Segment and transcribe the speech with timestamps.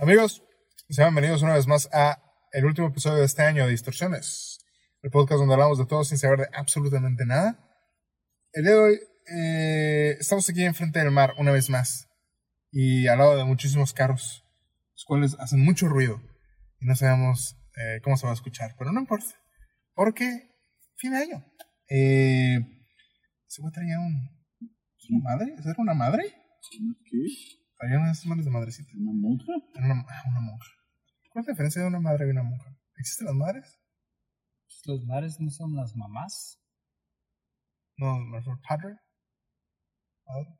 [0.00, 0.44] Amigos,
[0.88, 4.60] sean bienvenidos una vez más a el último episodio de este año de Distorsiones,
[5.02, 7.58] el podcast donde hablamos de todo sin saber de absolutamente nada.
[8.52, 12.08] El día de hoy eh, estamos aquí enfrente del mar una vez más
[12.70, 14.44] y al lado de muchísimos carros,
[14.92, 16.22] los cuales hacen mucho ruido
[16.78, 19.34] y no sabemos eh, cómo se va a escuchar, pero no importa,
[19.94, 20.48] porque
[20.94, 21.44] fin de año.
[21.90, 22.60] Eh,
[23.48, 24.30] ¿Se va a traer un,
[25.10, 25.56] una madre?
[25.58, 26.22] ¿Es una madre?
[26.70, 27.58] ¿Qué?
[27.78, 28.90] Traía unas manos de madrecita.
[28.96, 29.52] ¿Una monja?
[29.74, 30.68] Era Una, ah, una monja.
[31.30, 32.76] ¿Cuál es la diferencia de una madre y una monja?
[32.96, 33.78] ¿Existen las madres?
[34.66, 36.60] Pues los madres no son las mamás.
[37.96, 38.96] No, me refiero padre.
[40.24, 40.58] Padre.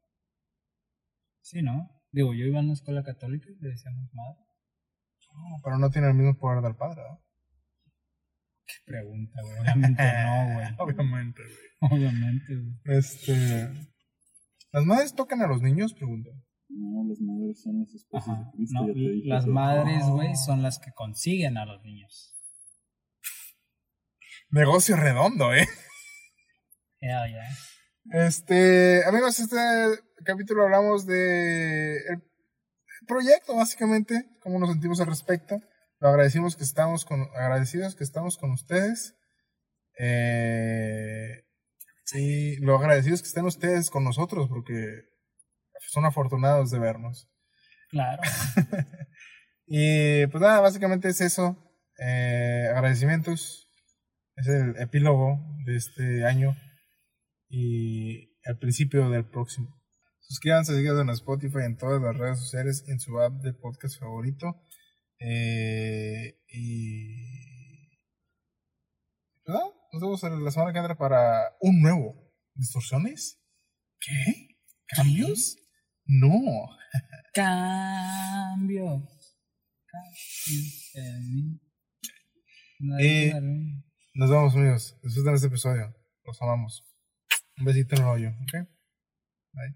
[1.41, 1.91] Sí, ¿no?
[2.13, 4.45] Digo, yo iba a una escuela católica y le decíamos madre.
[5.35, 7.21] No, pero no tiene el mismo poder del padre, ¿no?
[8.67, 9.59] Qué pregunta, güey.
[9.59, 10.67] Obviamente no, güey.
[10.79, 11.93] Obviamente, güey.
[11.93, 12.99] Obviamente, güey.
[12.99, 13.73] Este.
[14.73, 15.95] ¿Las madres tocan a los niños?
[15.95, 16.31] Pregunta.
[16.71, 18.45] No, las madres son las esposas Ajá.
[18.45, 18.75] de Cristo.
[18.81, 19.55] No, ya te dije las todo.
[19.55, 20.13] madres, Oh.
[20.15, 22.35] güey, son las que consiguen a los niños.
[24.51, 25.67] Negocio redondo, ¿eh?
[27.01, 28.27] Ya, ya.
[28.27, 29.05] Este.
[29.07, 29.57] Amigos, este
[30.25, 31.97] capítulo hablamos de.
[31.99, 32.23] El
[33.07, 34.25] proyecto, básicamente.
[34.41, 35.61] Cómo nos sentimos al respecto.
[36.01, 37.23] Lo agradecimos que estamos con.
[37.37, 39.17] Agradecidos que estamos con ustedes.
[39.99, 41.45] Eh.
[42.05, 45.03] Sí, lo agradecidos que estén ustedes con nosotros, porque
[45.89, 47.29] son afortunados de vernos.
[47.91, 48.23] Claro.
[49.69, 51.57] Y pues nada, básicamente es eso.
[51.99, 53.71] Eh, agradecimientos.
[54.37, 56.57] Es el epílogo de este año
[57.49, 59.69] y el principio del próximo.
[60.21, 64.63] Suscríbanse, síganos en Spotify, en todas las redes sociales, en su app de podcast favorito.
[65.19, 67.99] Eh, y.
[69.45, 72.15] pues nada, nos vemos la semana que entra para un nuevo.
[72.55, 73.43] ¿Distorsiones?
[74.01, 74.57] ¿Qué?
[74.87, 75.57] ¿Cambios?
[76.09, 76.69] No.
[77.35, 79.07] Cambio.
[79.87, 81.61] Cambio en mí.
[83.01, 83.33] Eh,
[84.15, 84.99] Nos vemos, amigos.
[85.03, 85.95] Disfruten este episodio.
[86.25, 86.85] Los amamos.
[87.59, 88.69] Un besito en el hoyo, ¿ok?
[89.53, 89.75] Bye.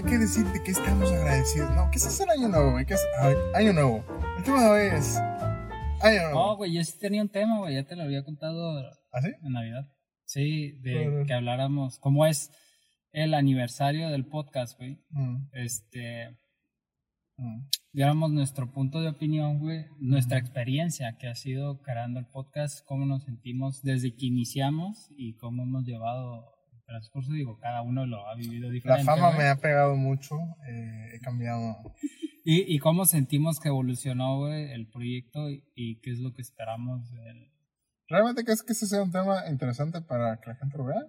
[0.00, 1.76] Hay que decir de qué estamos agradecidos.
[1.76, 2.86] No, ¿qué es hacer año nuevo, güey?
[2.86, 3.06] ¿Qué es
[3.54, 4.02] año nuevo?
[4.38, 5.18] El tema de hoy es
[6.00, 6.38] año nuevo.
[6.38, 7.74] No, güey, yo sí tenía un tema, güey.
[7.74, 8.78] Ya te lo había contado
[9.12, 9.28] ¿Ah, sí?
[9.42, 9.92] en Navidad.
[10.24, 11.98] Sí, de que habláramos.
[11.98, 12.50] ¿Cómo es
[13.12, 15.04] el aniversario del podcast, güey?
[15.10, 16.30] Mm, Este.
[17.36, 17.66] mm.
[17.92, 23.04] diéramos nuestro punto de opinión, güey, nuestra experiencia que ha sido creando el podcast, cómo
[23.04, 26.46] nos sentimos desde que iniciamos y cómo hemos llevado
[26.90, 27.32] transcurso.
[27.32, 29.04] Digo, cada uno lo ha vivido La diferente.
[29.04, 29.38] fama güey.
[29.38, 30.36] me ha pegado mucho.
[30.68, 31.76] eh, he cambiado.
[32.44, 37.10] y, y cómo sentimos que evolucionó, güey, el proyecto y, qué es lo que esperamos
[37.12, 37.52] de él.
[38.08, 41.02] ¿Realmente crees que ese sea un tema interesante para que la gente lo vea?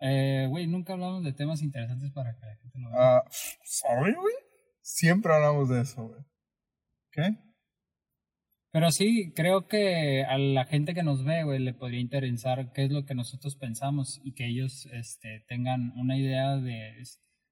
[0.00, 2.98] Eh, güey, nunca hablamos de temas interesantes para que la gente lo vea.
[3.18, 3.24] Ah,
[3.62, 4.34] sorry, güey.
[4.80, 6.20] Siempre hablamos de eso, güey.
[7.12, 7.36] ¿Qué?
[8.76, 12.84] Pero sí, creo que a la gente que nos ve, güey, le podría interesar qué
[12.84, 16.92] es lo que nosotros pensamos y que ellos este, tengan una idea de,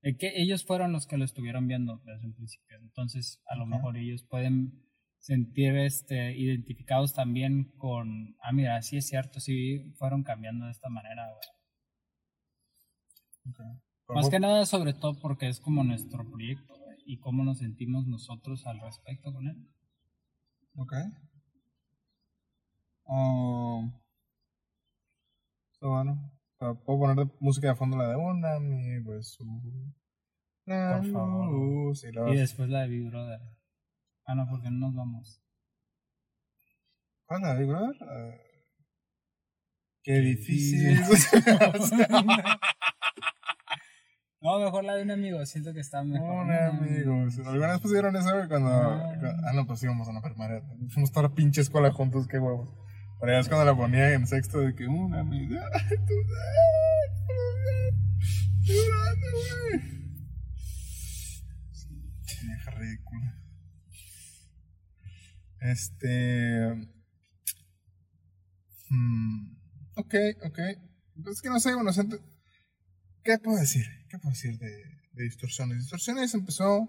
[0.03, 2.77] de que ellos fueron los que lo estuvieron viendo desde un principio.
[2.77, 4.85] Entonces, a lo mejor ellos pueden
[5.17, 10.91] sentir este, identificados también con, ah, mira, sí es cierto, sí fueron cambiando de esta
[10.91, 11.27] manera,
[13.47, 13.57] güey.
[14.15, 18.07] Más que nada, sobre todo porque es como nuestro proyecto, güey, y cómo nos sentimos
[18.07, 19.74] nosotros al respecto con él.
[20.77, 20.93] Ok.
[23.07, 23.93] Um,
[25.79, 26.31] so, bueno.
[26.59, 29.37] Puedo poner música de fondo la de una, mi pues
[30.65, 31.51] La Por favor.
[31.53, 33.41] luz, y luego- Y después la de Big Brother.
[34.25, 35.43] Ah, no, porque no nos vamos.
[37.27, 37.97] ¿Cuál es la de Big Brother?
[38.01, 38.41] Eh,
[40.03, 40.97] qué difícil.
[40.97, 41.43] difícil.
[44.45, 46.45] No, mejor la de un amigo, siento que está mejor.
[46.47, 47.39] No, amigos.
[47.39, 50.63] ¿Alguna vez pusieron eso güey, cuando, Ah, no, pues íbamos a la primaria.
[50.91, 52.69] Fuimos toda la pinche escuela juntos, qué huevos.
[53.21, 55.63] Pero ya es cuando la ponía en sexto de que una amiga.
[58.61, 59.27] Llorando,
[59.71, 59.81] güey.
[62.43, 63.35] Vieja ridícula.
[65.61, 66.87] Este.
[68.91, 69.57] hmm,
[69.97, 70.15] ok,
[70.45, 70.59] ok.
[71.23, 72.19] Pues es que no sé, bueno, siento-
[73.25, 73.87] ¿Qué puedo decir?
[74.11, 74.69] ¿Qué puedo decir de,
[75.13, 75.79] de Distorsiones?
[75.79, 76.89] Distorsiones empezó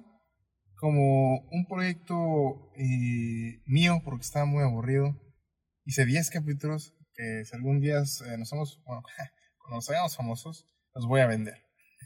[0.76, 5.18] como un proyecto eh, mío porque estaba muy aburrido.
[5.86, 9.02] Hice 10 capítulos que si algún día eh, nos somos, bueno,
[9.60, 11.56] cuando nos hagamos famosos, los voy a vender.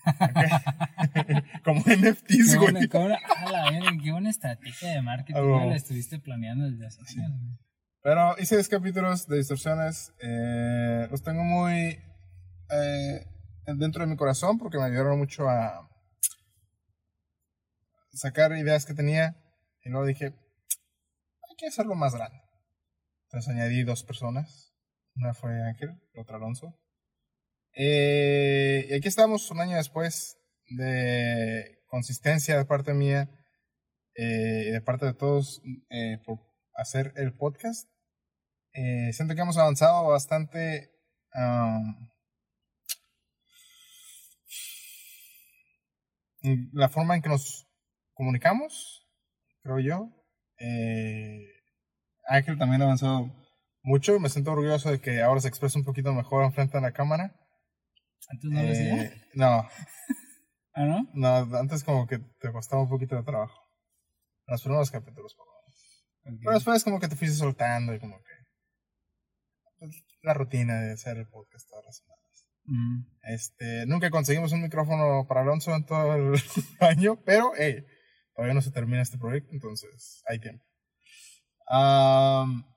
[0.06, 1.34] ¿Ok?
[1.66, 2.72] como NFTs, güey.
[2.72, 5.66] buena, qué buena- a la verga, qué buena estrategia de marketing huevo.
[5.70, 7.20] la estuviste planeando desde hace Sí.
[7.20, 7.31] años.
[7.42, 7.58] güey.
[8.02, 10.14] Pero hice 10 capítulos de distorsiones.
[10.22, 12.00] eh, los tengo muy
[12.72, 13.26] eh,
[13.77, 15.89] dentro de mi corazón porque me ayudaron mucho a
[18.12, 19.36] sacar ideas que tenía.
[19.83, 22.42] Y luego dije, hay que hacerlo más grande.
[23.25, 24.74] Entonces añadí dos personas.
[25.16, 26.77] Una fue Ángel, la otra Alonso.
[27.74, 30.38] Eh, y aquí estamos un año después
[30.69, 33.30] de consistencia de parte mía
[34.16, 36.39] eh, y de parte de todos eh, por
[36.75, 37.89] hacer el podcast.
[39.12, 40.89] Siento que hemos avanzado bastante.
[46.74, 47.68] La forma en que nos
[48.14, 49.08] comunicamos,
[49.62, 50.10] creo yo.
[50.60, 51.46] Eh,
[52.28, 53.32] Ángel también ha avanzado
[53.82, 54.20] mucho.
[54.20, 57.36] Me siento orgulloso de que ahora se expresa un poquito mejor enfrente de la cámara.
[58.30, 59.04] Antes no lo hacía.
[59.04, 59.68] Eh, no,
[60.74, 61.10] Ah, ¿no?
[61.14, 63.60] no, antes como que te costaba un poquito de trabajo.
[64.48, 66.40] En los primeros capítulos, por menos.
[66.42, 68.34] Pero después como que te fuiste soltando y como que...
[69.80, 72.19] pues, la rutina de hacer el podcast todas las semanas.
[72.71, 73.06] Mm.
[73.24, 76.33] Este, nunca conseguimos un micrófono para Alonso en todo el
[76.80, 77.83] año, pero hey,
[78.36, 80.63] todavía no se termina este proyecto, entonces hay tiempo.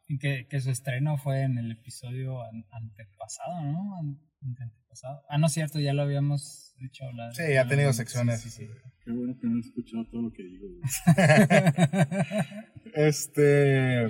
[0.08, 3.96] Y que, que su estreno fue en el episodio an- antepasado, ¿no?
[3.98, 4.18] An-
[4.60, 5.22] antepasado.
[5.28, 7.34] Ah, no es cierto, ya lo habíamos dicho hablar.
[7.34, 8.40] sí, ha tenido secciones.
[8.42, 8.72] sí, sí, sí.
[9.04, 10.66] Qué bueno que no he escuchado todo lo que digo.
[12.94, 14.06] Este.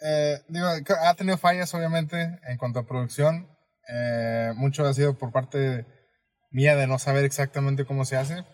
[0.00, 3.48] Eh, digo, ha tenido fallas, obviamente, en cuanto a producción.
[3.88, 5.86] Eh, mucho ha sido por parte
[6.50, 8.44] mía de no saber exactamente cómo se hace.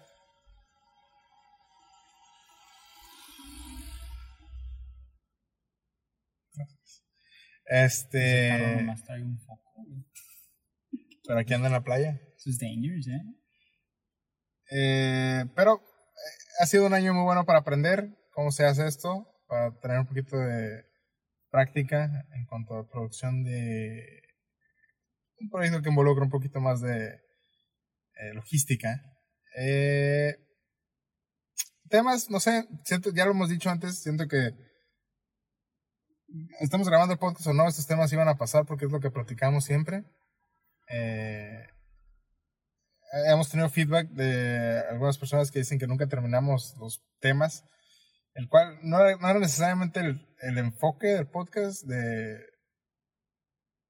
[7.67, 8.87] Este.
[11.27, 12.21] Pero aquí anda en la playa.
[12.45, 13.23] Es dangerous, ¿eh?
[14.71, 19.27] Eh, pero eh, ha sido un año muy bueno para aprender cómo se hace esto,
[19.47, 20.85] para tener un poquito de
[21.55, 24.23] práctica en cuanto a producción de
[25.39, 27.11] un proyecto que involucra un poquito más de
[28.17, 29.01] eh, logística.
[29.57, 30.35] Eh,
[31.89, 34.51] temas, no sé, siento, ya lo hemos dicho antes, siento que
[36.59, 39.13] estamos grabando el podcast o no, estos temas iban a pasar porque es lo que
[39.13, 40.03] platicamos siempre.
[40.89, 41.69] Eh,
[43.29, 47.65] hemos tenido feedback de algunas personas que dicen que nunca terminamos los temas,
[48.35, 52.39] el cual no era, no era necesariamente el, el enfoque del podcast de,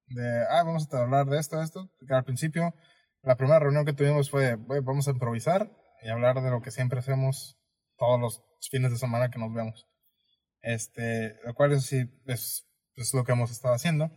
[0.06, 2.75] de, ah, vamos a hablar de esto, de esto, porque al principio
[3.23, 5.70] la primera reunión que tuvimos fue, "Güey, vamos a improvisar
[6.02, 7.56] y hablar de lo que siempre hacemos
[7.96, 9.87] todos los fines de semana que nos vemos.
[10.61, 14.11] Este, lo cual eso sí es, es lo que hemos estado haciendo.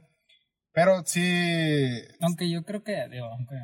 [0.73, 3.55] Pero sí, Aunque yo creo que, digo, aunque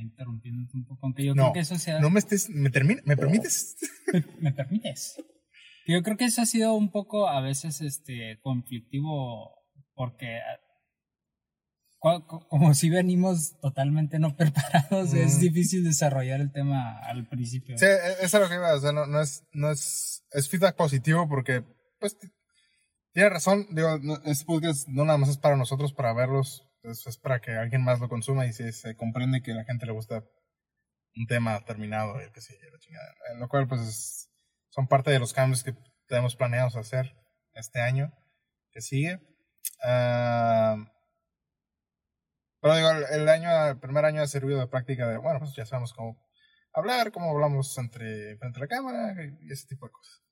[0.00, 1.98] interrumpiéndote un poco, aunque yo No, creo que eso sea.
[2.00, 3.76] no me estés, me termina, ¿me permites?
[4.40, 5.16] ¿Me permites?
[5.90, 9.54] Yo creo que eso ha sido un poco a veces este conflictivo
[9.94, 10.60] porque ah,
[11.98, 17.76] co- co- como si venimos totalmente no preparados, es difícil desarrollar el tema al principio.
[17.78, 17.86] Sí,
[18.20, 21.28] eso es lo que iba, o sea, no, no es, no es, es feedback positivo
[21.28, 21.64] porque,
[21.98, 22.16] pues,
[23.14, 27.06] tiene razón, digo, no, este podcast no nada más es para nosotros, para verlos, es,
[27.06, 29.92] es para que alguien más lo consuma y se comprende que a la gente le
[29.92, 30.22] gusta
[31.16, 33.12] un tema terminado y que sí, la chingada.
[33.38, 34.24] Lo cual, pues, es-
[34.70, 35.74] son parte de los cambios que
[36.06, 37.14] tenemos planeados hacer
[37.54, 38.12] este año
[38.70, 39.20] que sigue.
[39.84, 40.76] Ah,
[42.60, 45.64] pero digo, el, año, el primer año ha servido de práctica de, bueno, pues ya
[45.64, 46.18] sabemos cómo
[46.72, 50.22] hablar, cómo hablamos entre frente a la cámara y ese tipo de cosas.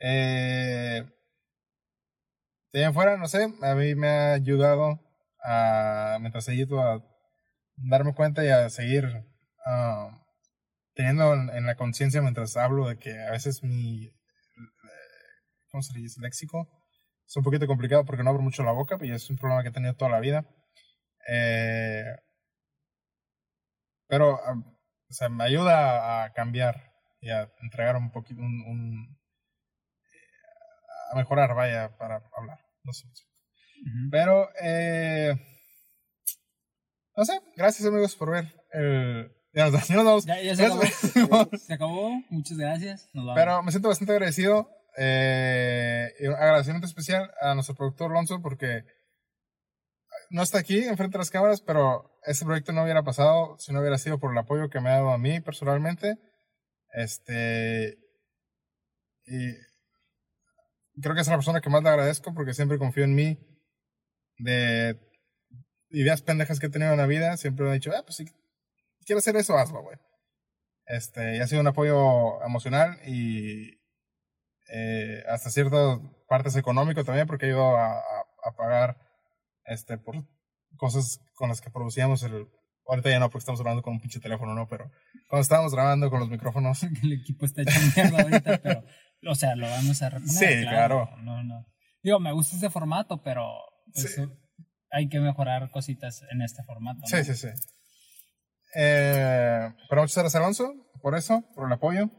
[0.00, 1.04] Eh,
[2.72, 5.00] de ahí fuera, no sé, a mí me ha ayudado
[5.42, 7.04] a, mientras he ido a
[7.76, 9.26] darme cuenta y a seguir
[9.66, 10.22] ah,
[10.94, 14.12] teniendo en, la conciencia mientras hablo de que a veces mi, eh,
[15.70, 16.20] ¿cómo se dice?
[16.20, 16.68] Léxico
[17.26, 19.68] es un poquito complicado porque no abro mucho la boca y es un problema que
[19.68, 20.44] he tenido toda la vida.
[21.28, 22.04] Eh,
[24.08, 29.18] pero, ah, o sea, me ayuda a cambiar y a entregar un poquito, un, un-
[31.12, 32.58] a mejorar, vaya, para hablar.
[32.84, 33.06] No sé.
[34.10, 35.34] Pero, eh,
[37.16, 39.32] no sé, gracias amigos por ver el...
[39.52, 40.26] Ya nos, ya nos vamos.
[40.26, 41.50] Ya, ya se acabó.
[41.58, 42.22] se acabó.
[42.30, 43.08] Muchas gracias.
[43.12, 43.34] Nos.
[43.34, 44.70] Pero me siento bastante agradecido.
[44.96, 48.84] Eh, agradecimiento especial a nuestro productor Alonso porque
[50.30, 53.80] no está aquí enfrente de las cámaras, pero ese proyecto no hubiera pasado si no
[53.80, 56.16] hubiera sido por el apoyo que me ha dado a mí personalmente.
[56.92, 57.98] Este.
[59.26, 59.52] Y
[61.00, 63.38] creo que es la persona que más le agradezco porque siempre confío en mí.
[64.38, 64.98] De
[65.90, 68.24] ideas pendejas que he tenido en la vida, siempre me ha dicho, ah, pues si
[69.04, 69.96] quieres hacer eso, hazlo, güey.
[70.86, 73.80] Este, y ha sido un apoyo emocional y
[74.72, 78.00] eh, hasta ciertas partes económico también, porque ayudó a, a,
[78.44, 78.96] a pagar
[79.64, 80.16] este, por
[80.76, 82.46] cosas con las que producíamos el...
[82.86, 84.66] Ahorita ya no, porque estamos grabando con un pinche teléfono, ¿no?
[84.68, 84.90] Pero
[85.28, 86.82] cuando estábamos grabando con los micrófonos...
[87.02, 87.62] el equipo está
[87.94, 88.82] mierda ahorita, pero,
[89.28, 90.28] o sea, lo vamos a reponer.
[90.34, 91.08] Sí, claro.
[91.18, 91.66] No, no.
[92.02, 93.48] Digo, me gusta este formato, pero
[93.92, 94.22] pues, Sí.
[94.90, 97.00] hay que mejorar cositas en este formato.
[97.00, 97.06] ¿no?
[97.06, 97.48] Sí, sí, sí.
[98.74, 100.72] Eh, pero muchas gracias, Alonso,
[101.02, 102.10] por eso, por el apoyo.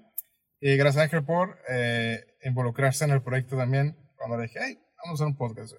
[0.59, 3.95] Y gracias, Ángel, por eh, involucrarse en el proyecto también.
[4.17, 5.73] Cuando le dije, hey, vamos a hacer un podcast.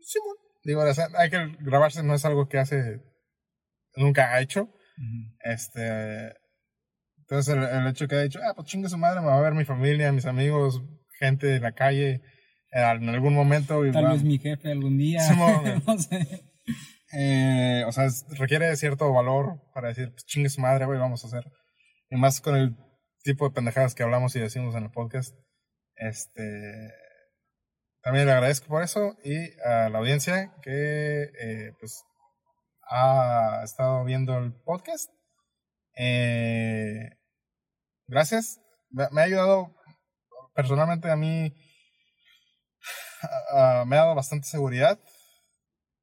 [0.00, 0.40] Sí, bueno.
[0.64, 0.84] Digo,
[1.30, 3.00] que grabarse, no es algo que hace,
[3.96, 4.62] nunca ha hecho.
[4.62, 5.36] Ujú.
[5.42, 6.34] Este,
[7.18, 9.42] entonces el, el hecho que ha dicho, ah, pues chingue su madre, me va a
[9.42, 10.80] ver mi familia, mis amigos,
[11.18, 12.10] gente de la calle,
[12.70, 13.84] eh, en algún momento.
[13.84, 15.20] Y Tal va- vez mi jefe algún día.
[15.22, 15.82] Simón.
[15.86, 16.44] no sé.
[17.12, 21.24] Eh, o sea, es- requiere cierto valor para decir, pues chingue su madre, güey, vamos
[21.24, 21.44] a hacer.
[22.10, 22.76] Y más con el
[23.22, 25.34] tipo de pendejadas que hablamos y decimos en el podcast.
[25.96, 26.90] Este.
[28.02, 32.04] También le agradezco por eso y a la audiencia que, eh, pues,
[32.90, 35.10] ha estado viendo el podcast.
[35.96, 37.10] Eh,
[38.08, 38.60] gracias.
[38.90, 39.74] Me, ha ayudado
[40.54, 41.54] personalmente a mí.
[43.52, 44.98] ah, me ha dado bastante seguridad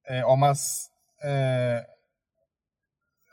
[0.06, 0.89] eh, o más
[1.24, 1.82] eh,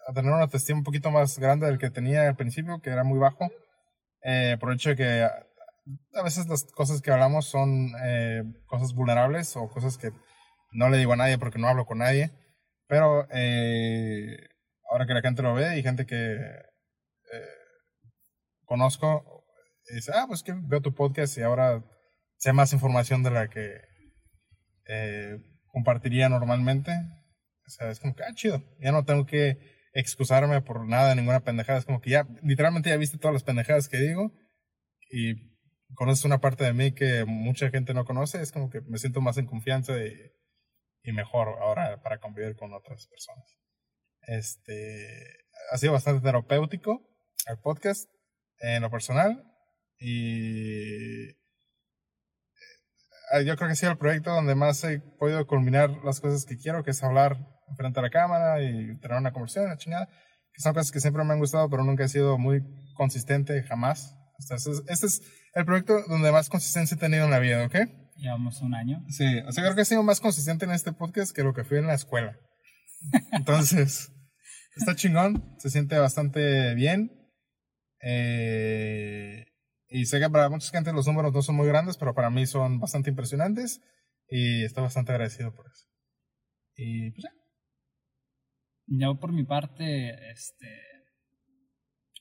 [0.09, 3.05] a tener una autoestima un poquito más grande del que tenía al principio, que era
[3.05, 3.51] muy bajo,
[4.23, 8.93] eh, por el hecho de que a, veces las cosas que hablamos son eh, cosas
[8.95, 10.11] vulnerables o cosas que
[10.73, 12.31] no le digo a nadie porque no hablo con nadie,
[12.89, 14.37] pero eh,
[14.91, 17.57] ahora que la gente lo ve y gente que eh,
[18.65, 19.45] conozco,
[19.93, 21.85] dice, ah, pues que veo tu podcast y ahora
[22.37, 23.81] sé más información de la que
[24.89, 25.39] eh,
[25.73, 26.93] compartiría normalmente.
[27.67, 28.63] O sea, es como que, ah, chido.
[28.81, 29.59] Ya no tengo que
[29.93, 31.79] excusarme por nada, ninguna pendejada.
[31.79, 34.33] Es como que ya, literalmente ya viste todas las pendejadas que digo
[35.11, 35.35] y
[35.95, 38.41] conoces una parte de mí que mucha gente no conoce.
[38.41, 40.13] Es como que me siento más en confianza y,
[41.03, 43.59] y mejor ahora para convivir con otras personas.
[44.23, 47.01] Este, ha sido bastante terapéutico
[47.47, 48.11] el podcast
[48.59, 49.45] en lo personal
[49.99, 51.29] y
[53.33, 56.45] eh, yo creo que ha sido el proyecto donde más he podido culminar las cosas
[56.45, 57.39] que quiero, que es hablar
[57.77, 60.09] frente a la cámara y tener una conversación, la chingada,
[60.53, 62.63] que son cosas que siempre me han gustado, pero nunca he sido muy
[62.95, 64.15] consistente, jamás.
[64.39, 65.23] Este es, este es
[65.55, 67.77] el proyecto donde más consistencia he tenido en la vida, ¿ok?
[68.17, 69.05] Llevamos un año.
[69.09, 71.65] Sí, o sea, creo que he sido más consistente en este podcast que lo que
[71.65, 72.37] fui en la escuela.
[73.33, 74.13] Entonces,
[74.77, 77.11] está chingón, se siente bastante bien.
[78.01, 79.47] Eh,
[79.89, 82.47] y sé que para mucha gente los números no son muy grandes, pero para mí
[82.47, 83.81] son bastante impresionantes
[84.29, 85.87] y estoy bastante agradecido por eso.
[86.75, 87.46] Y pues ya.
[88.87, 90.67] Yo por mi parte, este,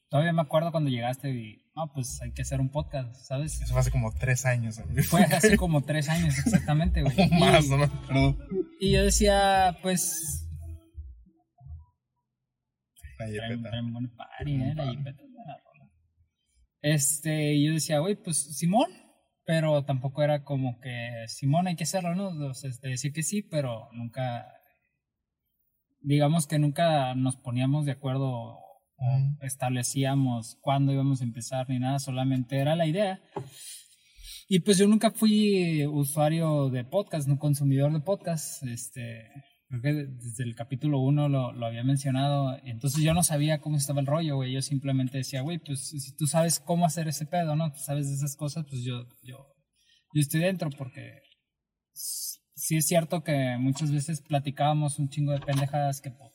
[0.10, 3.62] todavía me acuerdo cuando llegaste y, no, pues hay que hacer un podcast, ¿sabes?
[3.62, 4.80] Eso fue hace como tres años.
[4.80, 5.04] amigo.
[5.04, 7.16] Fue hace como tres años exactamente, güey.
[7.20, 8.38] O más, Y- no me acuerdo.
[8.80, 10.42] Y yo decía, pues,
[13.20, 14.74] La ¿eh?
[14.76, 15.90] La rola.
[16.82, 18.90] Este, y yo decía, güey, pues Simón,
[19.46, 22.28] pero tampoco era como que Simón hay que hacerlo, ¿no?
[22.48, 24.46] O sea, decía que sí, pero nunca,
[26.06, 28.60] digamos que nunca nos poníamos de acuerdo
[28.98, 29.38] Ujú.
[29.42, 33.20] establecíamos cuándo íbamos a empezar ni nada, solamente era la idea.
[34.48, 38.62] Y pues yo nunca fui usuario de podcast, no consumidor de podcast.
[38.64, 39.32] Este,
[39.68, 42.56] creo que desde el capítulo 1 lo, lo había mencionado.
[42.64, 44.54] Entonces yo no sabía cómo estaba el rollo, güey.
[44.54, 47.72] Yo simplemente decía, güey, pues si tú sabes cómo hacer ese pedo, ¿no?
[47.72, 49.48] Tú sabes de esas cosas, pues yo, yo,
[50.14, 51.22] yo estoy dentro porque
[52.68, 56.32] sí es cierto que muchas veces platicábamos un chingo de pendejadas que, po-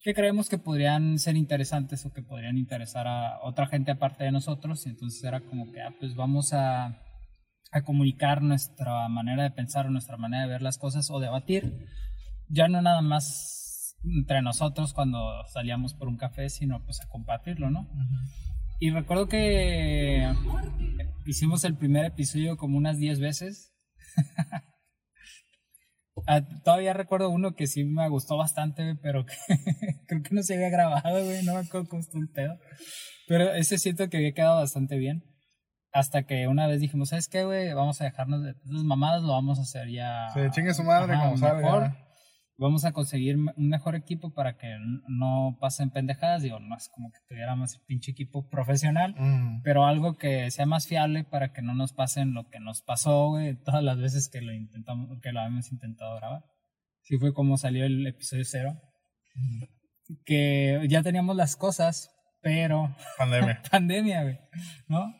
[0.00, 4.32] que creemos que podrían ser interesantes o que podrían interesar a otra gente aparte de
[4.32, 4.86] nosotros.
[4.86, 6.86] Y entonces era como que, ah, pues vamos a,
[7.72, 11.86] a comunicar nuestra manera de pensar o nuestra manera de ver las cosas o debatir.
[12.48, 15.18] Ya no nada más entre nosotros cuando
[15.52, 17.86] salíamos por un café, sino pues a compartirlo, ¿no?
[18.80, 20.32] Y recuerdo que
[21.26, 23.74] hicimos el primer episodio como unas 10 veces.
[26.30, 29.34] Ah, todavía recuerdo uno que sí me gustó bastante, pero que
[30.06, 32.58] creo que no se había grabado, güey, no me acuerdo cómo estuvo el pedo.
[33.26, 35.24] Pero ese siento que había quedado bastante bien.
[35.90, 37.72] Hasta que una vez dijimos, ¿sabes qué, güey?
[37.72, 40.28] Vamos a dejarnos de esas mamadas, lo vamos a hacer ya.
[40.34, 41.62] Sí, chingue su madre Ajá, como salga.
[41.62, 42.07] mejor.
[42.60, 46.42] Vamos a conseguir un mejor equipo para que no pasen pendejadas.
[46.42, 49.62] Digo, no es como que tuviéramos el pinche equipo profesional, Mm.
[49.62, 53.28] pero algo que sea más fiable para que no nos pasen lo que nos pasó,
[53.28, 56.42] güey, todas las veces que lo intentamos, que lo habíamos intentado grabar.
[57.02, 58.74] Sí fue como salió el episodio cero.
[60.24, 62.10] Que ya teníamos las cosas,
[62.40, 63.62] pero Pandemia.
[63.70, 64.38] pandemia, güey,
[64.88, 65.14] ¿no?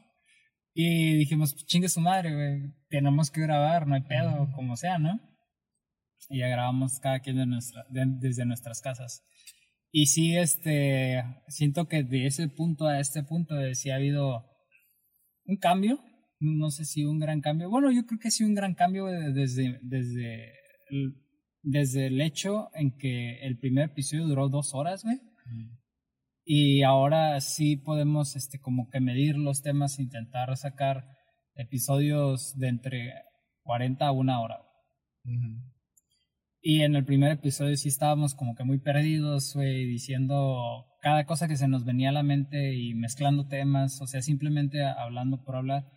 [0.75, 4.99] Y dijimos, pues, chingue su madre, güey, tenemos que grabar, no hay pedo, como sea,
[4.99, 5.21] ¿no?
[6.29, 9.23] Y ya grabamos cada quien de nuestra, desde nuestras casas.
[9.91, 14.45] Y sí, este, siento que de ese punto a este punto eh, sí ha habido
[15.47, 15.99] un cambio,
[16.41, 17.71] no sé si un gran cambio.
[17.71, 20.53] Bueno, yo creo que sí un gran cambio desde, desde,
[20.91, 21.15] el,
[21.63, 25.19] desde el hecho en que el primer episodio duró dos horas, güey.
[26.45, 31.05] Y ahora sí podemos, este, como que medir los temas, intentar sacar
[31.55, 33.13] episodios de entre
[33.65, 34.63] 40 a una hora.
[36.71, 41.49] Y en el primer episodio sí estábamos como que muy perdidos, güey, diciendo cada cosa
[41.49, 45.57] que se nos venía a la mente y mezclando temas, o sea, simplemente hablando por
[45.57, 45.91] hablar.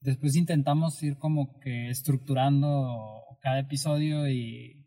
[0.00, 4.86] Después intentamos ir como que estructurando cada episodio y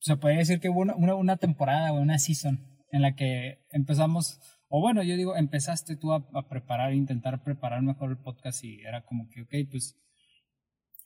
[0.00, 2.60] se puede decir que hubo una, una, temporada o una season
[2.92, 7.80] en la que empezamos, o bueno, yo digo, empezaste tú a, a preparar, intentar preparar
[7.80, 9.96] mejor el podcast y era como que, ok, pues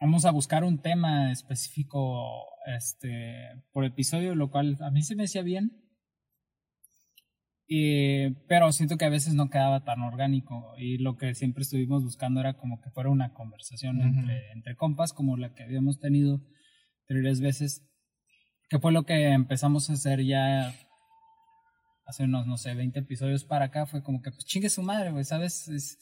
[0.03, 5.25] vamos a buscar un tema específico este, por episodio, lo cual a mí se me
[5.25, 5.81] hacía bien.
[7.69, 12.03] Y, pero siento que a veces no quedaba tan orgánico y lo que siempre estuvimos
[12.03, 16.43] buscando era como que fuera una conversación entre, entre compas como la que habíamos tenido
[17.07, 17.89] tres veces,
[18.69, 20.75] que fue lo que empezamos a hacer ya
[22.07, 25.13] hace unos, no sé, 20 episodios para acá, fue como que pues chingue su madre,
[25.13, 25.69] güey, ¿sabes?
[25.69, 25.99] Es,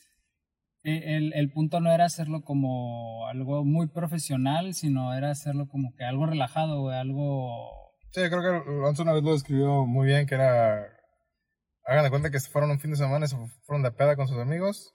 [0.82, 6.04] el, el, punto no era hacerlo como algo muy profesional, sino era hacerlo como que
[6.04, 7.50] algo relajado, güey, algo...
[8.12, 10.86] Sí, creo que Alonso una vez lo describió muy bien, que era...
[11.84, 14.28] Hagan de cuenta que se fueron un fin de semana, se fueron de peda con
[14.28, 14.92] sus amigos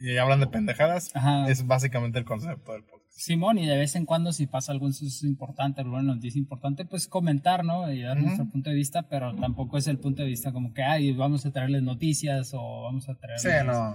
[0.00, 1.12] y hablan de pendejadas.
[1.46, 2.99] Es básicamente el concepto del podcast.
[3.20, 7.06] Simón, y de vez en cuando si pasa algún suceso importante, alguna noticia importante, pues
[7.06, 7.92] comentar, ¿no?
[7.92, 10.82] Y dar nuestro punto de vista, pero tampoco es el punto de vista como que,
[10.82, 13.42] ay, vamos a traerles noticias o vamos a traerles...
[13.42, 13.94] Sí, no.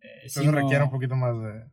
[0.00, 1.64] Eh, Eso requiere un poquito más de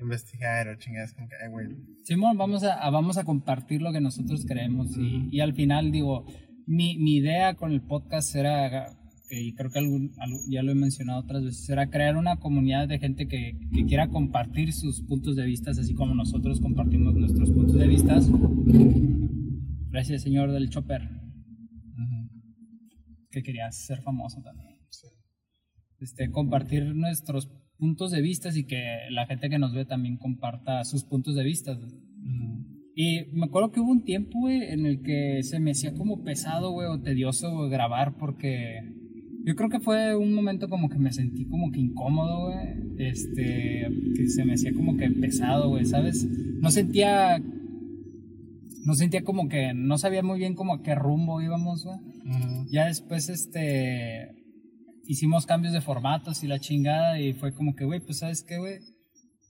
[0.00, 1.68] investigar o chingadas como que, ay, güey.
[2.04, 6.26] Simón, vamos a, vamos a compartir lo que nosotros creemos y, y al final, digo,
[6.66, 8.97] mi, mi idea con el podcast era
[9.30, 10.12] y creo que algún,
[10.48, 14.08] ya lo he mencionado otras veces, será crear una comunidad de gente que, que, quiera
[14.08, 18.18] compartir sus puntos de vista, así como nosotros compartimos nuestros puntos de vista.
[19.90, 21.02] Gracias, señor del Chopper.
[23.30, 24.78] Que quería ser famoso también.
[26.00, 30.84] Este, compartir nuestros puntos de vista y que la gente que nos ve también comparta
[30.84, 31.78] sus puntos de vista.
[32.94, 36.22] Y me acuerdo que hubo un tiempo, güey, en el que se me hacía como
[36.22, 38.80] pesado, güey, o tedioso grabar porque
[39.44, 42.58] yo creo que fue un momento como que me sentí como que incómodo, güey.
[42.98, 46.26] Este, que se me hacía como que pesado, güey, ¿sabes?
[46.60, 47.38] No sentía.
[48.84, 49.72] No sentía como que.
[49.74, 51.98] No sabía muy bien como a qué rumbo íbamos, güey.
[52.70, 54.34] Ya después, este.
[55.06, 58.58] Hicimos cambios de formatos y la chingada, y fue como que, güey, pues, ¿sabes qué,
[58.58, 58.80] güey?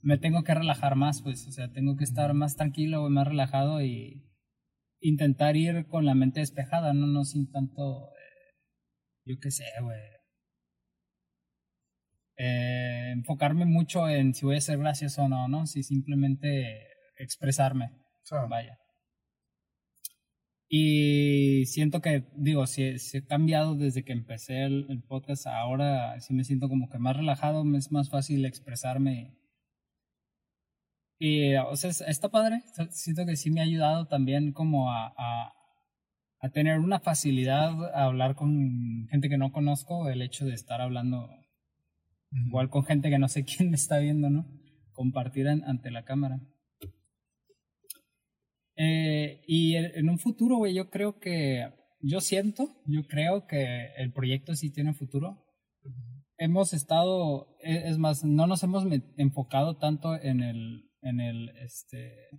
[0.01, 3.27] Me tengo que relajar más, pues, o sea, tengo que estar más tranquilo, güey, más
[3.27, 4.23] relajado y
[5.01, 8.07] intentar ir con la mente despejada, no, no sin tanto
[9.29, 9.99] yo qué sé, güey.
[12.37, 15.67] Eh, enfocarme mucho en si voy a ser gracioso o no, ¿no?
[15.67, 16.87] Si simplemente
[17.17, 17.91] expresarme.
[18.49, 18.77] Vaya.
[20.69, 26.43] Y siento que, digo, si, he cambiado desde que empecé el, podcast, ahora sí me
[26.43, 29.35] siento como que más relajado, me es más fácil expresarme.
[31.19, 32.61] Y, o sea, está padre.
[32.91, 35.58] Siento que sí me ha ayudado también como a, a
[36.47, 41.29] tener una facilidad a hablar con gente que no conozco, el hecho de estar hablando
[42.31, 44.45] igual con gente que no sé quién me está viendo, ¿no?
[44.93, 46.39] Compartir ante la cámara.
[48.75, 51.67] Eh, y en un futuro, güey, yo creo que,
[52.01, 55.45] yo siento, yo creo que el proyecto sí tiene futuro.
[56.37, 58.85] Hemos estado, e, es más, no nos hemos
[59.17, 62.29] enfocado tanto en el, en el, este,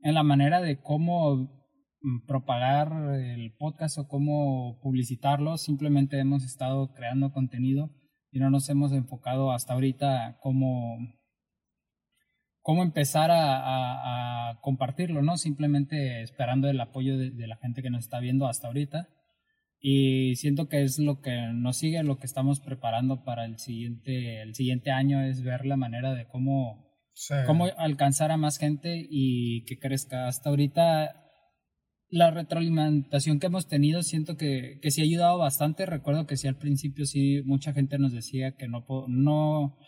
[0.00, 1.61] en la manera de cómo
[2.26, 7.90] propagar el podcast o cómo publicitarlo, simplemente hemos estado creando contenido
[8.30, 10.98] y no nos hemos enfocado hasta ahorita cómo,
[12.60, 15.38] cómo empezar a, compartirlo, ¿no?
[15.38, 19.08] Simplemente esperando el apoyo de, la gente que nos está viendo hasta ahorita.
[19.80, 24.40] Y siento que es lo que nos sigue, lo que estamos preparando para el siguiente,
[24.42, 26.86] el siguiente año es ver la manera de cómo,
[27.46, 30.28] cómo alcanzar a más gente y que crezca.
[30.28, 31.21] Hasta ahorita
[32.12, 35.86] la retroalimentación que hemos tenido siento que, que sí ha ayudado bastante.
[35.86, 39.78] Recuerdo que sí al principio sí mucha gente nos decía que no no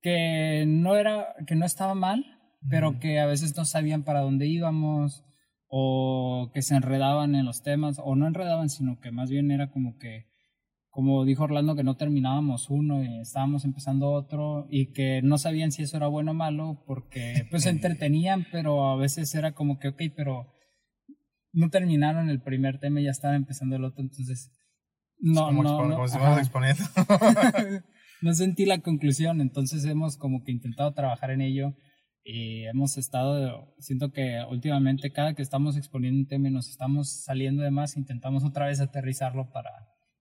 [0.00, 2.24] que no era que no estaba mal,
[2.68, 5.24] pero que a veces no sabían para dónde íbamos
[5.66, 9.72] o que se enredaban en los temas o no enredaban, sino que más bien era
[9.72, 10.30] como que
[10.90, 15.72] como dijo Orlando, que no terminábamos uno y estábamos empezando otro y que no sabían
[15.72, 19.80] si eso era bueno o malo porque pues se entretenían, pero a veces era como
[19.80, 20.59] que, ok, pero
[21.52, 24.50] no terminaron el primer tema y ya estaba empezando el otro, entonces
[25.18, 26.82] no, como, no, no, como si exponiendo.
[28.22, 31.74] no sentí la conclusión, entonces hemos como que intentado trabajar en ello
[32.22, 37.22] y hemos estado, siento que últimamente cada que estamos exponiendo un tema y nos estamos
[37.24, 39.70] saliendo de más, intentamos otra vez aterrizarlo para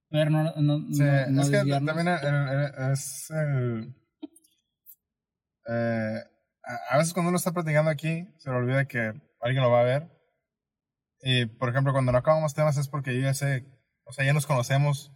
[0.09, 3.95] ver, no, no, Sí, no, es que también el- el- es el...
[5.69, 6.19] eh,
[6.63, 9.81] a a veces cuando uno está platicando aquí, se le olvida que alguien lo va
[9.81, 10.18] a ver.
[11.21, 13.65] Y, por ejemplo, cuando no acabamos temas es porque yo ya sé,
[14.05, 15.11] o sea, ya nos conocemos.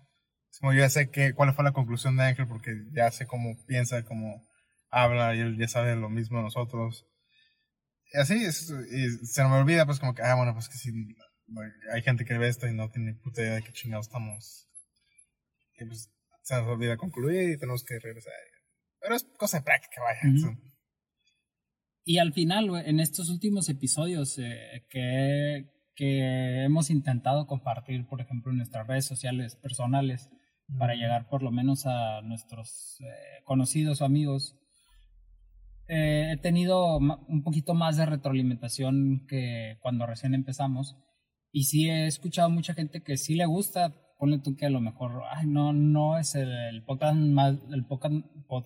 [0.52, 3.26] Es como yo ya sé que, cuál fue la conclusión de Ángel porque ya sé
[3.26, 4.46] cómo piensa, cómo
[4.90, 7.08] habla y él ya sabe lo mismo de nosotros.
[8.14, 10.92] Y así, es, y se me olvida pues como que, ah, bueno, pues que sí,
[11.92, 14.68] hay gente que ve esto y no tiene puta idea de qué chingados estamos
[15.80, 16.12] y pues
[16.44, 18.34] se nos olvida concluir y tenemos que regresar.
[19.00, 20.36] Pero es cosa de práctica, vaya.
[20.36, 20.58] Ujú.
[22.06, 28.52] Y al final, en estos últimos episodios eh, que, que hemos intentado compartir, por ejemplo,
[28.52, 30.30] en nuestras redes sociales personales,
[30.80, 34.56] para llegar por lo menos a nuestros eh, conocidos o amigos,
[35.88, 40.96] eh, he tenido un poquito más de retroalimentación que cuando recién empezamos.
[41.52, 43.94] Y sí he escuchado mucha gente que sí le gusta.
[44.18, 47.86] Ponle tú que a lo mejor, ay, no, no es el, el podcast más, el
[47.86, 48.14] podcast,
[48.48, 48.66] pod-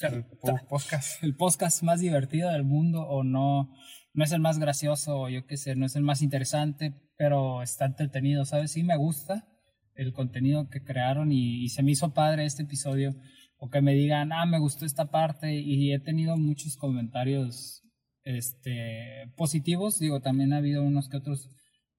[0.00, 1.22] El po- podcast.
[1.22, 3.70] el podcast más divertido del mundo o no,
[4.14, 7.84] no es el más gracioso yo qué sé, no es el más interesante, pero está
[7.84, 8.72] entretenido, ¿sabes?
[8.72, 9.46] Sí me gusta
[9.94, 13.14] el contenido que crearon y, se me hizo padre este episodio
[13.58, 17.82] o que me digan, ah, me gustó esta parte y he tenido muchos comentarios
[18.24, 21.50] este, positivos, digo, también ha habido unos que otros